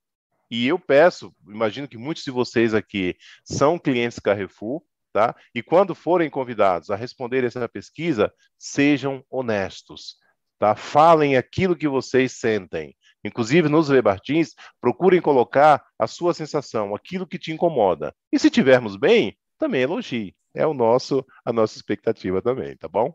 [0.50, 4.82] E eu peço, imagino que muitos de vocês aqui são clientes Carrefour,
[5.14, 5.36] tá?
[5.54, 10.18] E quando forem convidados a responder essa pesquisa, sejam honestos,
[10.58, 10.76] tá?
[10.76, 12.96] Falem aquilo que vocês sentem.
[13.24, 18.16] Inclusive nos Lebartins, procurem colocar a sua sensação, aquilo que te incomoda.
[18.32, 20.36] E se tivermos bem, também elogie.
[20.56, 23.14] É o nosso a nossa expectativa também, tá bom?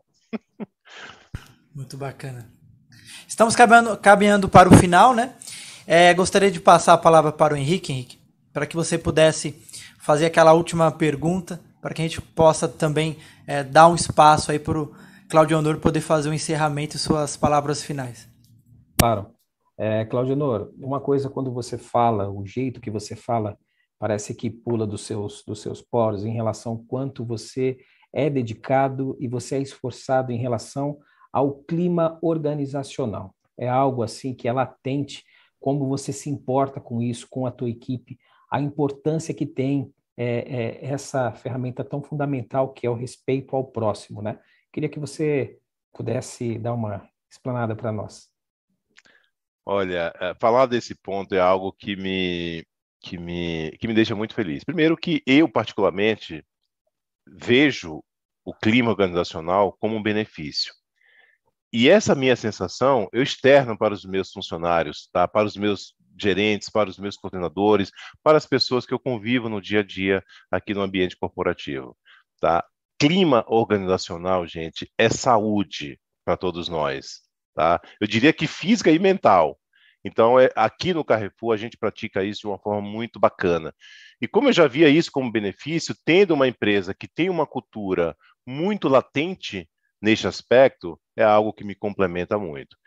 [1.73, 2.49] Muito bacana.
[3.27, 5.35] Estamos caminhando, caminhando para o final, né?
[5.87, 8.17] É, gostaria de passar a palavra para o Henrique, Henrique,
[8.51, 9.51] para que você pudesse
[9.99, 14.57] fazer aquela última pergunta, para que a gente possa também é, dar um espaço aí
[14.57, 14.91] para o
[15.29, 18.27] Claudio Honor poder fazer o um encerramento e suas palavras finais.
[18.99, 19.27] Claro.
[19.77, 23.55] É, Claudio Honor, uma coisa quando você fala, o jeito que você fala,
[23.99, 27.77] parece que pula dos seus, dos seus poros em relação ao quanto você
[28.11, 30.97] é dedicado e você é esforçado em relação
[31.31, 33.35] ao clima organizacional.
[33.57, 35.23] É algo assim que é latente
[35.65, 38.19] como você se importa com isso, com a tua equipe,
[38.51, 43.65] a importância que tem é, é, essa ferramenta tão fundamental que é o respeito ao
[43.65, 44.39] próximo, né?
[44.71, 45.57] Queria que você
[45.91, 48.29] pudesse dar uma explanada para nós.
[49.65, 52.63] Olha, é, falar desse ponto é algo que me,
[53.01, 54.63] que me, que me deixa muito feliz.
[54.63, 56.45] Primeiro que eu, particularmente,
[57.27, 58.03] vejo
[58.45, 60.71] o clima organizacional como um benefício.
[61.77, 65.27] E essa minha sensação eu externo para os meus funcionários, tá?
[65.27, 67.91] para os meus gerentes, para os meus coordenadores,
[68.23, 71.93] para as pessoas que eu convivo no dia a dia aqui no ambiente corporativo.
[72.39, 72.63] Tá?
[72.97, 77.23] Clima organizacional, gente, é saúde para todos nós.
[77.53, 77.81] Tá?
[77.99, 79.59] Eu diria que física e mental.
[80.01, 83.75] Então, é, aqui no Carrefour, a gente pratica isso de uma forma muito bacana.
[84.21, 88.15] E como eu já via isso como benefício, tendo uma empresa que tem uma cultura
[88.47, 89.67] muito latente
[90.01, 92.77] neste aspecto, é algo que me complementa muito.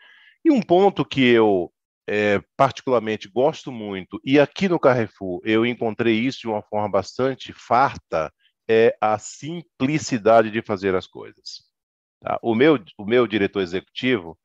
[0.43, 1.71] E um ponto que eu
[2.07, 7.53] é, particularmente gosto muito, e aqui no Carrefour eu encontrei isso de uma forma bastante
[7.53, 8.33] farta,
[8.67, 11.63] é a simplicidade de fazer as coisas.
[12.21, 12.39] Tá?
[12.41, 14.37] O, meu, o meu diretor executivo,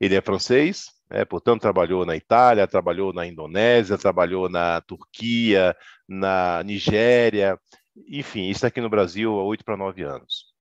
[0.00, 5.76] ele é francês, é, portanto, trabalhou na Itália, trabalhou na Indonésia, trabalhou na Turquia,
[6.08, 7.58] na Nigéria,
[8.08, 10.51] enfim, isso aqui no Brasil há oito para nove anos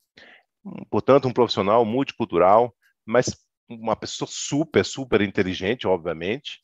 [0.90, 2.74] portanto, um profissional multicultural,
[3.06, 3.36] mas
[3.70, 6.62] uma pessoa super, super inteligente, obviamente.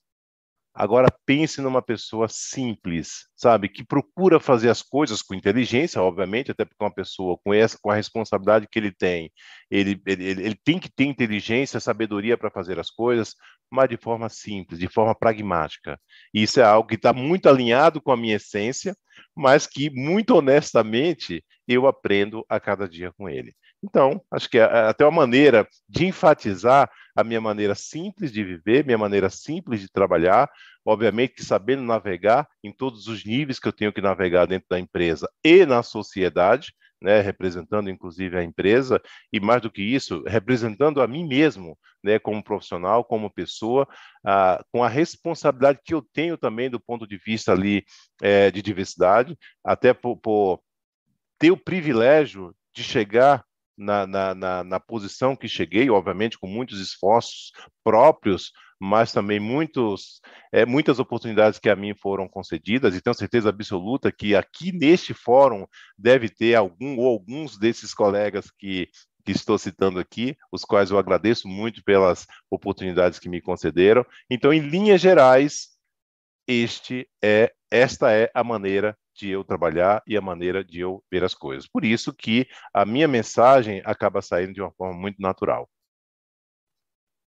[0.79, 6.65] Agora pense numa pessoa simples, sabe, que procura fazer as coisas com inteligência, obviamente, até
[6.65, 9.31] porque uma pessoa com essa, com a responsabilidade que ele tem,
[9.71, 13.33] ele, ele, ele tem que ter inteligência, sabedoria para fazer as coisas,
[13.71, 15.99] mas de forma simples, de forma pragmática.
[16.31, 18.95] E isso é algo que está muito alinhado com a minha essência,
[19.35, 23.55] mas que muito honestamente eu aprendo a cada dia com ele.
[23.83, 28.85] Então, acho que é, até uma maneira de enfatizar a minha maneira simples de viver,
[28.85, 30.49] minha maneira simples de trabalhar,
[30.85, 34.79] obviamente que sabendo navegar em todos os níveis que eu tenho que navegar dentro da
[34.79, 39.01] empresa e na sociedade, né, representando inclusive a empresa,
[39.31, 43.87] e mais do que isso, representando a mim mesmo, né, como profissional, como pessoa,
[44.25, 47.83] ah, com a responsabilidade que eu tenho também do ponto de vista ali
[48.21, 50.61] é, de diversidade, até por, por
[51.37, 53.43] ter o privilégio de chegar
[53.77, 57.51] na, na, na, na, posição que cheguei, obviamente com muitos esforços
[57.83, 60.21] próprios, mas também muitos,
[60.51, 65.13] é, muitas oportunidades que a mim foram concedidas, e tenho certeza absoluta que aqui neste
[65.13, 65.65] fórum
[65.97, 68.89] deve ter algum ou alguns desses colegas que,
[69.25, 74.05] que estou citando aqui, os quais eu agradeço muito pelas oportunidades que me concederam.
[74.29, 75.69] Então, em linhas gerais,
[76.47, 81.23] este é esta é a maneira de eu trabalhar e a maneira de eu ver
[81.23, 81.67] as coisas.
[81.67, 85.67] Por isso que a minha mensagem acaba saindo de uma forma muito natural.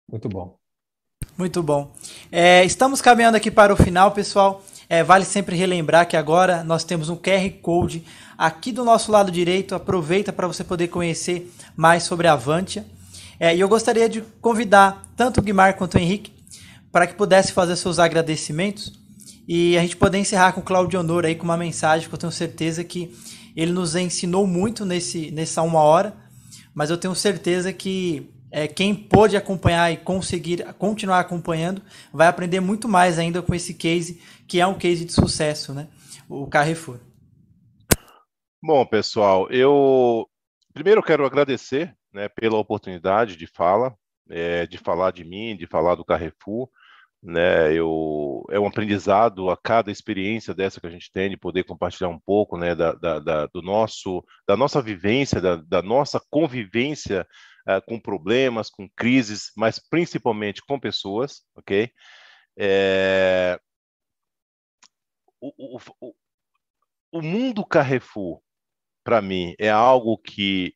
[0.08, 0.58] Muito bom.
[1.36, 1.92] Muito bom.
[2.30, 4.62] É, estamos caminhando aqui para o final, pessoal.
[4.88, 8.04] É, vale sempre relembrar que agora nós temos um QR Code
[8.36, 9.74] aqui do nosso lado direito.
[9.74, 12.84] Aproveita para você poder conhecer mais sobre a Avantia.
[13.40, 16.32] É, e eu gostaria de convidar tanto o Guimar quanto o Henrique
[16.92, 19.01] para que pudesse fazer seus agradecimentos
[19.54, 22.18] e a gente poder encerrar com o Claudio Honor aí com uma mensagem que eu
[22.18, 23.14] tenho certeza que
[23.54, 26.16] ele nos ensinou muito nesse, nessa uma hora,
[26.74, 32.60] mas eu tenho certeza que é, quem pôde acompanhar e conseguir continuar acompanhando vai aprender
[32.60, 35.86] muito mais ainda com esse case, que é um case de sucesso, né?
[36.30, 36.98] O Carrefour.
[38.62, 40.26] Bom, pessoal, eu
[40.72, 43.94] primeiro quero agradecer né, pela oportunidade de fala,
[44.30, 46.70] é, de falar de mim, de falar do Carrefour
[47.22, 47.72] né?
[47.72, 52.08] Eu é um aprendizado a cada experiência dessa que a gente tem de poder compartilhar
[52.08, 57.26] um pouco, né, da, da, da do nosso da nossa vivência, da, da nossa convivência
[57.68, 61.90] uh, com problemas, com crises, mas principalmente com pessoas, ok?
[62.58, 63.58] É...
[65.40, 66.14] O, o,
[67.10, 68.40] o, mundo Carrefour,
[69.02, 70.72] para mim, é algo que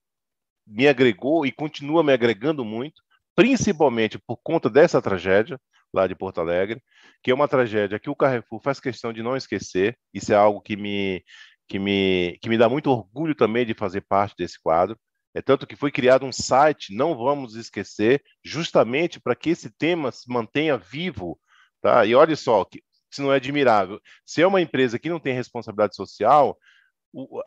[0.67, 3.01] me agregou e continua me agregando muito,
[3.37, 5.61] principalmente por conta dessa tragédia
[5.97, 6.83] lá de Porto Alegre,
[7.23, 9.99] que é uma tragédia que o Carrefour faz questão de não esquecer.
[10.13, 11.25] Isso é algo que me,
[11.67, 14.99] que me, que me dá muito orgulho também de fazer parte desse quadro.
[15.35, 20.11] É tanto que foi criado um site, não vamos esquecer, justamente para que esse tema
[20.11, 21.39] se mantenha vivo.
[21.83, 22.07] Tá?
[22.07, 22.65] E olha só,
[23.11, 26.57] se não é admirável, se é uma empresa que não tem responsabilidade social,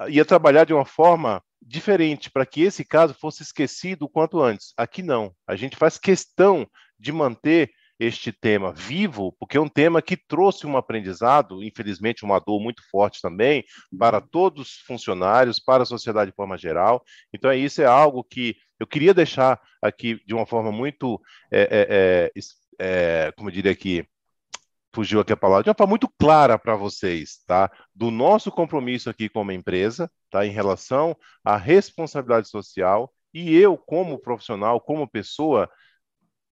[0.07, 4.73] ia trabalhar de uma forma diferente para que esse caso fosse esquecido o quanto antes.
[4.77, 5.33] Aqui não.
[5.47, 10.65] A gente faz questão de manter este tema vivo, porque é um tema que trouxe
[10.65, 13.65] um aprendizado, infelizmente uma dor muito forte também,
[13.97, 17.03] para todos os funcionários, para a sociedade de forma geral.
[17.33, 21.21] Então, isso é algo que eu queria deixar aqui de uma forma muito,
[21.51, 22.41] é, é,
[22.79, 24.07] é, como eu diria aqui,
[24.95, 27.69] fugiu aqui a palavra, de uma forma muito clara para vocês, tá?
[27.93, 30.45] Do nosso compromisso aqui como empresa, tá?
[30.45, 35.69] Em relação à responsabilidade social e eu, como profissional, como pessoa,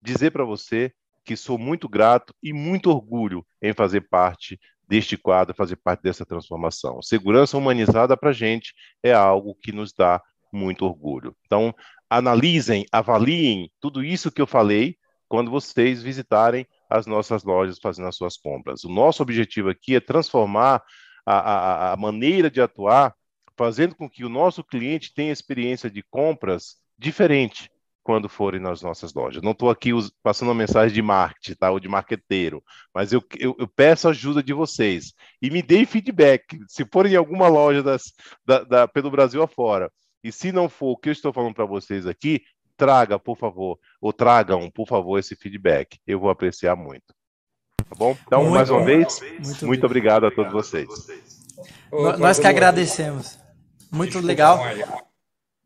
[0.02, 0.94] dizer para você
[1.28, 4.58] que sou muito grato e muito orgulho em fazer parte
[4.88, 7.02] deste quadro, fazer parte dessa transformação.
[7.02, 8.74] Segurança humanizada para a gente
[9.04, 10.22] é algo que nos dá
[10.54, 11.36] muito orgulho.
[11.46, 11.76] Então,
[12.10, 14.96] analisem, avaliem tudo isso que eu falei
[15.28, 18.86] quando vocês visitarem as nossas lojas fazendo as suas compras.
[18.86, 20.82] O nosso objetivo aqui é transformar
[21.26, 23.14] a, a, a maneira de atuar,
[23.58, 27.70] fazendo com que o nosso cliente tenha experiência de compras diferente,
[28.08, 29.44] quando forem nas nossas lojas.
[29.44, 29.92] Não estou aqui
[30.24, 31.70] passando uma mensagem de marketing, tá?
[31.70, 35.12] ou de marqueteiro, mas eu, eu, eu, peço ajuda de vocês.
[35.42, 36.58] E me deem feedback.
[36.70, 38.14] Se forem em alguma loja das,
[38.46, 39.92] da, da, pelo Brasil afora,
[40.24, 42.42] e se não for o que eu estou falando para vocês aqui,
[42.78, 46.00] traga, por favor, ou tragam, por favor, esse feedback.
[46.08, 47.14] Eu vou apreciar muito.
[47.90, 48.18] Tá bom?
[48.26, 48.86] Então, muito mais uma bom.
[48.86, 50.88] vez, muito, muito obrigado a todos vocês.
[52.18, 53.38] Nós que agradecemos.
[53.92, 54.62] Muito legal.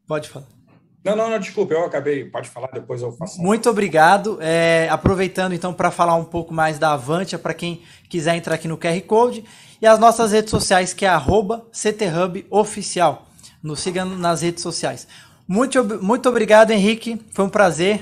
[0.08, 0.61] Pode falar.
[1.04, 2.26] Não, não, não, desculpa, eu acabei.
[2.26, 3.42] Pode falar, depois eu faço.
[3.42, 4.38] Muito obrigado.
[4.40, 8.68] É, aproveitando então para falar um pouco mais da Avantia, para quem quiser entrar aqui
[8.68, 9.44] no QR Code,
[9.82, 11.10] e as nossas redes sociais, que é
[11.72, 13.28] CTHubOficial.
[13.64, 15.08] Nos siga nas redes sociais.
[15.48, 17.20] Muito, muito obrigado, Henrique.
[17.32, 18.02] Foi um prazer.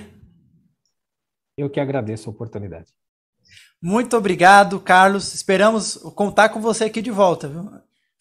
[1.58, 2.88] Eu que agradeço a oportunidade.
[3.82, 5.34] Muito obrigado, Carlos.
[5.34, 7.70] Esperamos contar com você aqui de volta, viu?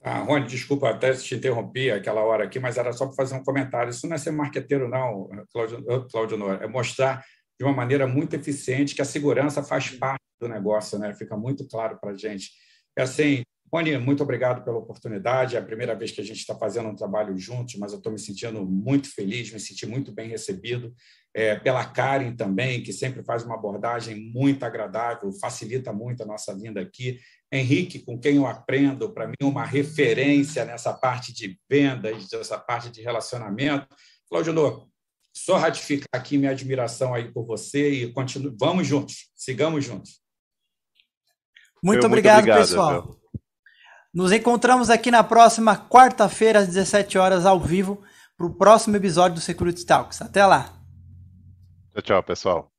[0.02, 3.42] Ah, Rony, desculpa até te interromper aquela hora aqui, mas era só para fazer um
[3.42, 3.90] comentário.
[3.90, 6.64] Isso não é ser marqueteiro, não, Claudio, Claudio Nora.
[6.64, 7.24] É mostrar
[7.58, 11.12] de uma maneira muito eficiente que a segurança faz parte do negócio, né?
[11.14, 12.50] Fica muito claro para a gente.
[12.96, 13.42] É assim,
[13.72, 15.56] Rony, muito obrigado pela oportunidade.
[15.56, 18.12] É a primeira vez que a gente está fazendo um trabalho juntos, mas eu estou
[18.12, 20.94] me sentindo muito feliz, me senti muito bem recebido.
[21.34, 26.56] É, pela Karen também, que sempre faz uma abordagem muito agradável, facilita muito a nossa
[26.56, 27.18] vinda aqui.
[27.50, 32.90] Henrique, com quem eu aprendo, para mim, uma referência nessa parte de vendas, nessa parte
[32.90, 33.86] de relacionamento.
[34.28, 34.88] Cláudio Nô,
[35.34, 38.54] só ratificar aqui minha admiração aí por você e continue.
[38.58, 40.20] Vamos juntos, sigamos juntos.
[41.82, 42.92] Muito, obrigado, muito obrigado, pessoal.
[42.92, 43.18] Meu.
[44.12, 48.02] Nos encontramos aqui na próxima quarta-feira, às 17 horas, ao vivo,
[48.36, 50.20] para o próximo episódio do Security Talks.
[50.20, 50.74] Até lá.
[51.92, 52.77] Tchau, tchau, pessoal.